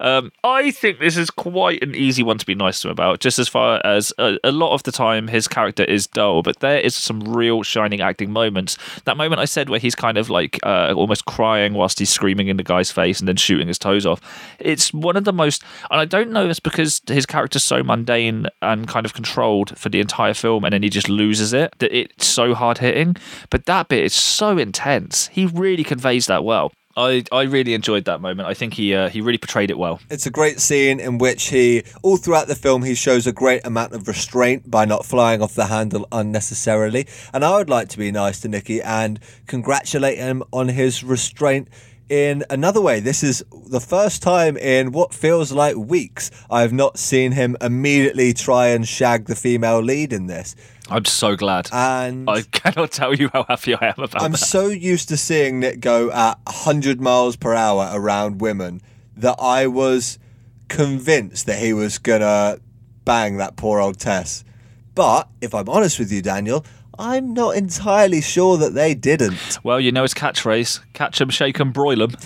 Um, 0.00 0.32
I 0.44 0.70
think 0.70 0.98
this 0.98 1.16
is 1.16 1.30
quite 1.30 1.82
an 1.82 1.94
easy 1.94 2.22
one 2.22 2.38
to 2.38 2.46
be 2.46 2.54
nice 2.54 2.80
to 2.80 2.88
him 2.88 2.92
about, 2.92 3.20
just 3.20 3.38
as 3.38 3.48
far 3.48 3.80
as 3.84 4.12
a, 4.18 4.38
a 4.44 4.52
lot 4.52 4.72
of 4.72 4.82
the 4.82 4.92
time 4.92 5.28
his 5.28 5.48
character 5.48 5.84
is 5.84 6.06
dull, 6.06 6.42
but 6.42 6.60
there 6.60 6.78
is 6.78 6.94
some 6.94 7.20
real 7.20 7.62
shining 7.62 8.00
acting 8.00 8.30
moments. 8.30 8.76
That 9.04 9.16
moment 9.16 9.40
I 9.40 9.44
said 9.44 9.68
where 9.68 9.80
he's 9.80 9.94
kind 9.94 10.18
of 10.18 10.30
like 10.30 10.58
uh, 10.62 10.92
almost 10.96 11.24
crying 11.24 11.74
whilst 11.74 11.98
he's 11.98 12.10
screaming 12.10 12.48
in 12.48 12.56
the 12.56 12.62
guy's 12.62 12.90
face 12.90 13.20
and 13.20 13.28
then 13.28 13.36
shooting 13.36 13.68
his 13.68 13.78
toes 13.78 14.06
off. 14.06 14.20
It's 14.58 14.92
one 14.92 15.16
of 15.16 15.24
the 15.24 15.32
most, 15.32 15.62
and 15.90 16.00
I 16.00 16.04
don't 16.04 16.30
know 16.30 16.46
this 16.46 16.60
because 16.60 17.00
his 17.06 17.26
character's 17.26 17.64
so 17.64 17.82
mundane 17.82 18.46
and 18.62 18.88
kind 18.88 19.06
of 19.06 19.14
controlled 19.14 19.78
for 19.78 19.88
the 19.88 20.00
entire 20.00 20.34
film, 20.34 20.64
and 20.64 20.72
then 20.72 20.82
he 20.82 20.88
just 20.88 21.08
loses 21.08 21.52
it 21.52 21.74
that 21.78 21.96
it's 21.96 22.26
so 22.26 22.54
hard 22.54 22.78
hitting. 22.78 23.16
But 23.50 23.66
that 23.66 23.88
bit 23.88 24.04
is 24.04 24.14
so 24.14 24.58
intense. 24.58 25.28
He 25.28 25.46
really 25.46 25.84
conveys 25.84 26.26
that 26.26 26.44
well. 26.44 26.72
I, 26.96 27.24
I 27.30 27.42
really 27.42 27.74
enjoyed 27.74 28.06
that 28.06 28.22
moment. 28.22 28.48
I 28.48 28.54
think 28.54 28.72
he 28.74 28.94
uh, 28.94 29.10
he 29.10 29.20
really 29.20 29.36
portrayed 29.36 29.70
it 29.70 29.76
well. 29.76 30.00
It's 30.08 30.24
a 30.24 30.30
great 30.30 30.60
scene 30.60 30.98
in 30.98 31.18
which 31.18 31.48
he, 31.48 31.82
all 32.02 32.16
throughout 32.16 32.48
the 32.48 32.54
film, 32.54 32.84
he 32.84 32.94
shows 32.94 33.26
a 33.26 33.32
great 33.32 33.66
amount 33.66 33.92
of 33.92 34.08
restraint 34.08 34.70
by 34.70 34.86
not 34.86 35.04
flying 35.04 35.42
off 35.42 35.54
the 35.54 35.66
handle 35.66 36.08
unnecessarily. 36.10 37.06
And 37.34 37.44
I 37.44 37.58
would 37.58 37.68
like 37.68 37.88
to 37.90 37.98
be 37.98 38.10
nice 38.10 38.40
to 38.40 38.48
Nicky 38.48 38.80
and 38.80 39.20
congratulate 39.46 40.16
him 40.16 40.42
on 40.52 40.68
his 40.68 41.04
restraint 41.04 41.68
in 42.08 42.44
another 42.50 42.80
way. 42.80 43.00
This 43.00 43.22
is 43.22 43.44
the 43.68 43.80
first 43.80 44.22
time 44.22 44.56
in 44.56 44.92
what 44.92 45.12
feels 45.12 45.52
like 45.52 45.76
weeks 45.76 46.30
I 46.50 46.62
have 46.62 46.72
not 46.72 46.98
seen 46.98 47.32
him 47.32 47.56
immediately 47.60 48.32
try 48.32 48.68
and 48.68 48.86
shag 48.86 49.26
the 49.26 49.34
female 49.34 49.80
lead 49.80 50.12
in 50.12 50.26
this. 50.26 50.54
I'm 50.88 51.04
so 51.04 51.34
glad. 51.36 51.68
And 51.72 52.30
I 52.30 52.42
cannot 52.42 52.92
tell 52.92 53.14
you 53.14 53.28
how 53.32 53.44
happy 53.44 53.74
I 53.74 53.86
am 53.86 53.94
about 53.96 54.14
it. 54.14 54.24
I'm 54.24 54.32
that. 54.32 54.38
so 54.38 54.68
used 54.68 55.08
to 55.08 55.16
seeing 55.16 55.60
Nick 55.60 55.80
go 55.80 56.10
at 56.12 56.38
100 56.44 57.00
miles 57.00 57.36
per 57.36 57.54
hour 57.54 57.90
around 57.92 58.40
women 58.40 58.80
that 59.16 59.36
I 59.40 59.66
was 59.66 60.18
convinced 60.68 61.46
that 61.46 61.58
he 61.58 61.72
was 61.72 61.98
gonna 61.98 62.58
bang 63.04 63.38
that 63.38 63.56
poor 63.56 63.80
old 63.80 63.98
Tess. 63.98 64.44
But 64.94 65.28
if 65.40 65.54
I'm 65.54 65.68
honest 65.68 65.98
with 65.98 66.12
you, 66.12 66.22
Daniel, 66.22 66.64
I'm 66.98 67.34
not 67.34 67.56
entirely 67.56 68.20
sure 68.20 68.56
that 68.58 68.74
they 68.74 68.94
didn't. 68.94 69.58
Well, 69.62 69.80
you 69.80 69.92
know 69.92 70.02
his 70.02 70.14
catchphrase: 70.14 70.80
"Catch 70.92 71.20
'em, 71.20 71.30
shake 71.30 71.60
'em, 71.60 71.72
broil 71.72 72.02
'em." 72.02 72.12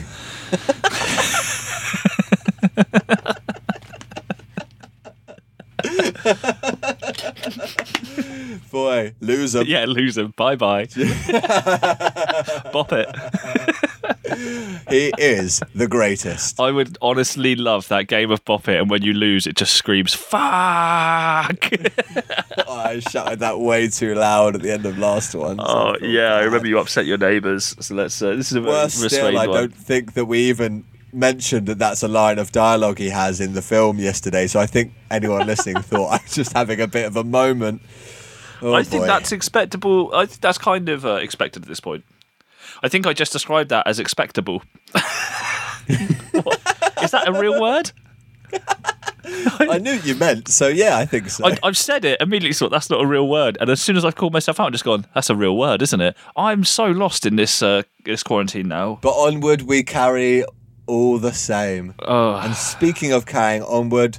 Boy, 8.71 9.15
loser. 9.21 9.63
Yeah, 9.63 9.85
lose 9.87 10.19
'em. 10.19 10.33
Bye 10.37 10.57
bye. 10.57 10.87
Bop 12.73 12.93
it. 12.93 13.81
He 14.91 15.13
is 15.19 15.63
the 15.75 15.87
greatest. 15.87 16.59
I 16.59 16.71
would 16.71 16.99
honestly 17.01 17.55
love 17.55 17.87
that 17.89 18.09
game 18.09 18.31
of 18.31 18.45
Bop 18.45 18.69
It, 18.69 18.81
and 18.81 18.91
when 18.91 19.03
you 19.03 19.13
lose, 19.13 19.47
it 19.47 19.57
just 19.57 19.75
screams 19.75 20.15
"fuck." 20.15 20.41
I 22.69 23.01
shouted 23.11 23.41
that 23.41 23.61
way 23.61 23.89
too 23.89 24.15
loud 24.15 24.57
at 24.57 24.63
the 24.63 24.73
end 24.73 24.87
of 24.87 24.99
last 24.99 25.35
one. 25.35 25.59
so 25.59 25.65
oh 25.67 25.97
yeah, 26.01 26.35
I 26.35 26.41
remember 26.43 26.67
you 26.67 26.79
upset 26.79 27.07
your 27.07 27.19
neighbours. 27.19 27.77
So 27.79 27.95
let's. 27.95 28.21
Uh, 28.21 28.35
this 28.35 28.51
is 28.51 28.57
a 28.57 28.61
very 28.61 28.75
Worse 28.75 28.95
still, 28.95 29.39
I 29.39 29.47
one. 29.47 29.57
don't 29.57 29.75
think 29.75 30.15
that 30.15 30.25
we 30.25 30.41
even 30.49 30.85
mentioned 31.13 31.67
that 31.67 31.79
that's 31.79 32.03
a 32.03 32.09
line 32.09 32.39
of 32.39 32.53
dialogue 32.53 32.99
he 32.99 33.11
has 33.11 33.41
in 33.41 33.53
the 33.53 33.63
film 33.63 33.99
yesterday. 33.99 34.47
So 34.47 34.61
I 34.61 34.67
think 34.67 34.93
anyone 35.11 35.47
listening 35.47 35.83
thought 35.83 36.09
I 36.09 36.23
was 36.23 36.35
just 36.35 36.53
having 36.53 36.81
a 36.81 36.87
bit 36.87 37.07
of 37.07 37.17
a 37.17 37.25
moment. 37.25 37.83
Oh, 38.63 38.75
I 38.75 38.83
think 38.83 39.05
that's 39.05 39.33
expectable. 39.33 40.11
I 40.15 40.27
think 40.27 40.41
that's 40.41 40.59
kind 40.59 40.89
of 40.89 41.07
uh, 41.07 41.15
expected 41.15 41.63
at 41.63 41.69
this 41.69 41.81
point. 41.81 42.05
I 42.83 42.89
think 42.89 43.07
I 43.07 43.13
just 43.13 43.33
described 43.33 43.71
that 43.71 43.87
as 43.87 43.99
expectable. 43.99 44.63
Is 47.03 47.11
that 47.13 47.25
a 47.27 47.33
real 47.33 47.61
word? 47.61 47.91
I 48.53 49.79
knew 49.79 49.95
what 49.97 50.07
you 50.07 50.15
meant. 50.17 50.49
So 50.49 50.69
yeah, 50.69 50.99
I 50.99 51.07
think 51.07 51.31
so. 51.31 51.47
I, 51.47 51.57
I've 51.63 51.77
said 51.77 52.05
it 52.05 52.21
immediately. 52.21 52.53
Thought 52.53 52.71
that's 52.71 52.91
not 52.91 53.01
a 53.01 53.07
real 53.07 53.29
word, 53.29 53.57
and 53.61 53.71
as 53.71 53.81
soon 53.81 53.97
as 53.97 54.05
I've 54.05 54.17
called 54.17 54.33
myself 54.33 54.59
out, 54.61 54.67
I'm 54.67 54.73
just 54.73 54.85
gone. 54.85 55.07
That's 55.15 55.31
a 55.31 55.37
real 55.37 55.57
word, 55.57 55.83
isn't 55.83 56.01
it? 56.01 56.17
I'm 56.37 56.65
so 56.65 56.87
lost 56.87 57.27
in 57.27 57.37
this 57.37 57.63
uh, 57.63 57.83
this 58.05 58.23
quarantine 58.23 58.69
now. 58.69 58.99
but 59.03 59.11
onward 59.13 59.63
we 59.63 59.83
carry 59.83 60.45
all 60.87 61.19
the 61.19 61.33
same. 61.33 61.95
Oh, 62.01 62.35
And 62.35 62.55
speaking 62.55 63.13
of 63.13 63.25
carrying 63.27 63.63
onward, 63.63 64.19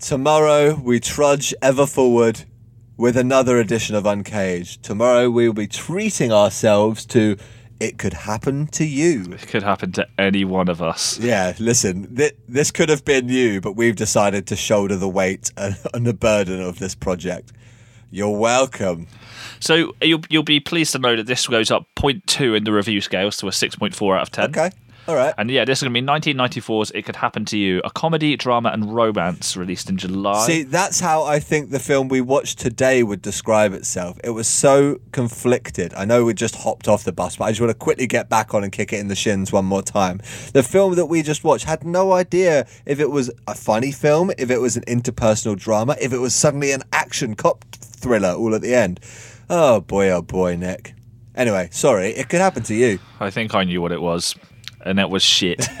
tomorrow 0.00 0.74
we 0.76 1.00
trudge 1.00 1.52
ever 1.60 1.86
forward 1.86 2.44
with 2.96 3.16
another 3.16 3.58
edition 3.58 3.94
of 3.96 4.06
Uncaged. 4.06 4.82
Tomorrow 4.84 5.28
we 5.30 5.48
will 5.48 5.54
be 5.54 5.66
treating 5.66 6.32
ourselves 6.32 7.04
to 7.06 7.36
It 7.78 7.98
Could 7.98 8.14
Happen 8.14 8.66
to 8.68 8.84
You. 8.84 9.24
it 9.32 9.46
could 9.48 9.62
happen 9.62 9.92
to 9.92 10.06
any 10.18 10.44
one 10.44 10.68
of 10.68 10.80
us. 10.80 11.18
Yeah, 11.18 11.54
listen, 11.58 12.14
th- 12.16 12.36
this 12.48 12.70
could 12.70 12.88
have 12.88 13.04
been 13.04 13.28
you, 13.28 13.60
but 13.60 13.72
we've 13.72 13.96
decided 13.96 14.46
to 14.48 14.56
shoulder 14.56 14.96
the 14.96 15.08
weight 15.08 15.52
and, 15.56 15.76
and 15.94 16.06
the 16.06 16.14
burden 16.14 16.60
of 16.62 16.78
this 16.78 16.94
project. 16.94 17.52
You're 18.10 18.36
welcome. 18.38 19.08
So 19.60 19.94
you'll 20.00 20.22
you'll 20.30 20.42
be 20.42 20.60
pleased 20.60 20.92
to 20.92 20.98
know 20.98 21.16
that 21.16 21.26
this 21.26 21.46
goes 21.46 21.70
up 21.70 21.86
0.2 21.96 22.56
in 22.56 22.64
the 22.64 22.72
review 22.72 23.00
scales 23.00 23.36
to 23.38 23.48
a 23.48 23.50
6.4 23.50 24.16
out 24.16 24.22
of 24.22 24.30
10. 24.30 24.50
Okay, 24.50 24.70
all 25.08 25.14
right. 25.14 25.34
And 25.38 25.50
yeah, 25.50 25.64
this 25.64 25.78
is 25.78 25.88
going 25.88 25.94
to 25.94 26.00
be 26.00 26.32
1994's 26.34 26.90
It 26.92 27.02
Could 27.02 27.16
Happen 27.16 27.44
to 27.46 27.58
You, 27.58 27.80
a 27.84 27.90
comedy, 27.90 28.36
drama, 28.36 28.70
and 28.70 28.94
romance 28.94 29.56
released 29.56 29.88
in 29.88 29.96
July. 29.96 30.46
See, 30.46 30.62
that's 30.62 31.00
how 31.00 31.24
I 31.24 31.38
think 31.38 31.70
the 31.70 31.78
film 31.78 32.08
we 32.08 32.20
watched 32.20 32.58
today 32.58 33.02
would 33.02 33.22
describe 33.22 33.72
itself. 33.72 34.18
It 34.24 34.30
was 34.30 34.48
so 34.48 35.00
conflicted. 35.12 35.94
I 35.94 36.04
know 36.04 36.24
we 36.24 36.34
just 36.34 36.56
hopped 36.56 36.88
off 36.88 37.04
the 37.04 37.12
bus, 37.12 37.36
but 37.36 37.44
I 37.44 37.50
just 37.50 37.60
want 37.60 37.70
to 37.70 37.78
quickly 37.78 38.06
get 38.06 38.28
back 38.28 38.54
on 38.54 38.64
and 38.64 38.72
kick 38.72 38.92
it 38.92 39.00
in 39.00 39.08
the 39.08 39.14
shins 39.14 39.52
one 39.52 39.64
more 39.64 39.82
time. 39.82 40.20
The 40.52 40.62
film 40.62 40.94
that 40.96 41.06
we 41.06 41.22
just 41.22 41.44
watched 41.44 41.64
had 41.64 41.84
no 41.84 42.12
idea 42.12 42.66
if 42.84 43.00
it 43.00 43.10
was 43.10 43.30
a 43.46 43.54
funny 43.54 43.92
film, 43.92 44.30
if 44.38 44.50
it 44.50 44.58
was 44.58 44.76
an 44.76 44.84
interpersonal 44.84 45.56
drama, 45.56 45.96
if 46.00 46.12
it 46.12 46.18
was 46.18 46.34
suddenly 46.34 46.72
an 46.72 46.82
action 46.92 47.34
cop 47.34 47.64
thriller 47.72 48.32
all 48.32 48.54
at 48.54 48.62
the 48.62 48.74
end. 48.74 49.00
Oh 49.48 49.80
boy, 49.80 50.10
oh 50.10 50.22
boy, 50.22 50.56
Nick. 50.56 50.94
Anyway, 51.34 51.68
sorry, 51.70 52.08
it 52.08 52.28
could 52.28 52.40
happen 52.40 52.62
to 52.64 52.74
you. 52.74 52.98
I 53.20 53.30
think 53.30 53.54
I 53.54 53.64
knew 53.64 53.82
what 53.82 53.92
it 53.92 54.00
was. 54.00 54.34
And 54.86 54.98
that 54.98 55.10
was 55.10 55.22
shit. 55.22 55.68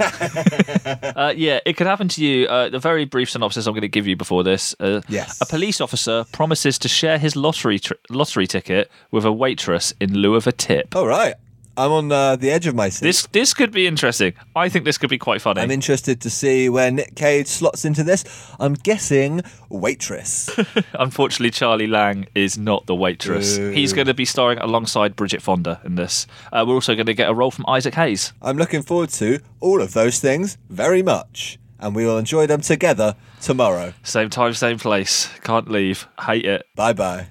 uh, 1.16 1.32
yeah, 1.36 1.60
it 1.64 1.76
could 1.76 1.86
happen 1.86 2.08
to 2.08 2.24
you. 2.24 2.46
Uh, 2.46 2.68
the 2.68 2.78
very 2.78 3.04
brief 3.04 3.30
synopsis 3.30 3.66
I'm 3.66 3.72
going 3.72 3.82
to 3.82 3.88
give 3.88 4.06
you 4.06 4.16
before 4.16 4.42
this. 4.42 4.74
Uh, 4.80 5.00
Yes. 5.08 5.40
A 5.40 5.46
police 5.46 5.80
officer 5.80 6.24
promises 6.32 6.78
to 6.80 6.88
share 6.88 7.16
his 7.18 7.36
lottery 7.36 7.78
tr- 7.78 7.94
lottery 8.10 8.46
ticket 8.46 8.90
with 9.10 9.24
a 9.24 9.32
waitress 9.32 9.94
in 10.00 10.14
lieu 10.14 10.34
of 10.34 10.46
a 10.46 10.52
tip. 10.52 10.96
All 10.96 11.06
right. 11.06 11.34
I'm 11.78 11.92
on 11.92 12.10
uh, 12.12 12.36
the 12.36 12.50
edge 12.50 12.66
of 12.66 12.74
my 12.74 12.88
seat. 12.88 13.02
This 13.04 13.26
this 13.26 13.52
could 13.54 13.70
be 13.70 13.86
interesting. 13.86 14.32
I 14.54 14.68
think 14.68 14.84
this 14.84 14.96
could 14.98 15.10
be 15.10 15.18
quite 15.18 15.42
funny. 15.42 15.60
I'm 15.60 15.70
interested 15.70 16.20
to 16.22 16.30
see 16.30 16.68
where 16.68 16.90
Nick 16.90 17.14
Cage 17.16 17.46
slots 17.46 17.84
into 17.84 18.02
this. 18.02 18.24
I'm 18.58 18.74
guessing 18.74 19.42
waitress. 19.68 20.48
Unfortunately, 20.98 21.50
Charlie 21.50 21.86
Lang 21.86 22.26
is 22.34 22.56
not 22.56 22.86
the 22.86 22.94
waitress. 22.94 23.58
Boo. 23.58 23.70
He's 23.70 23.92
going 23.92 24.06
to 24.06 24.14
be 24.14 24.24
starring 24.24 24.58
alongside 24.58 25.16
Bridget 25.16 25.42
Fonda 25.42 25.80
in 25.84 25.96
this. 25.96 26.26
Uh, 26.52 26.64
we're 26.66 26.74
also 26.74 26.94
going 26.94 27.06
to 27.06 27.14
get 27.14 27.28
a 27.28 27.34
role 27.34 27.50
from 27.50 27.66
Isaac 27.68 27.94
Hayes. 27.94 28.32
I'm 28.40 28.56
looking 28.56 28.82
forward 28.82 29.10
to 29.10 29.40
all 29.60 29.82
of 29.82 29.92
those 29.92 30.18
things 30.18 30.56
very 30.70 31.02
much, 31.02 31.58
and 31.78 31.94
we 31.94 32.06
will 32.06 32.16
enjoy 32.18 32.46
them 32.46 32.62
together 32.62 33.16
tomorrow. 33.42 33.92
Same 34.02 34.30
time, 34.30 34.54
same 34.54 34.78
place. 34.78 35.28
Can't 35.42 35.70
leave. 35.70 36.08
Hate 36.20 36.46
it. 36.46 36.66
Bye 36.74 36.94
bye. 36.94 37.26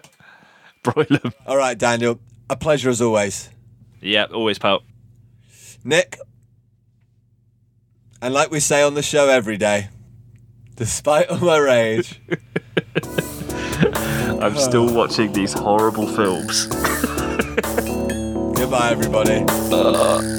Broil 0.84 1.06
'em. 1.24 1.32
all 1.46 1.56
right, 1.56 1.76
Daniel. 1.76 2.20
A 2.48 2.54
pleasure 2.54 2.90
as 2.90 3.02
always. 3.02 3.50
Yeah, 4.06 4.26
always, 4.32 4.58
pal. 4.58 4.84
Nick. 5.82 6.16
And 8.22 8.32
like 8.32 8.52
we 8.52 8.60
say 8.60 8.82
on 8.82 8.94
the 8.94 9.02
show 9.02 9.28
every 9.28 9.56
day, 9.56 9.88
despite 10.76 11.28
all 11.28 11.38
my 11.38 11.58
rage, 11.58 12.20
I'm 14.40 14.56
still 14.56 14.94
watching 14.94 15.32
these 15.32 15.52
horrible 15.52 16.06
films. 16.06 16.66
goodbye, 18.56 18.90
everybody. 18.92 19.44
Uh. 19.72 20.35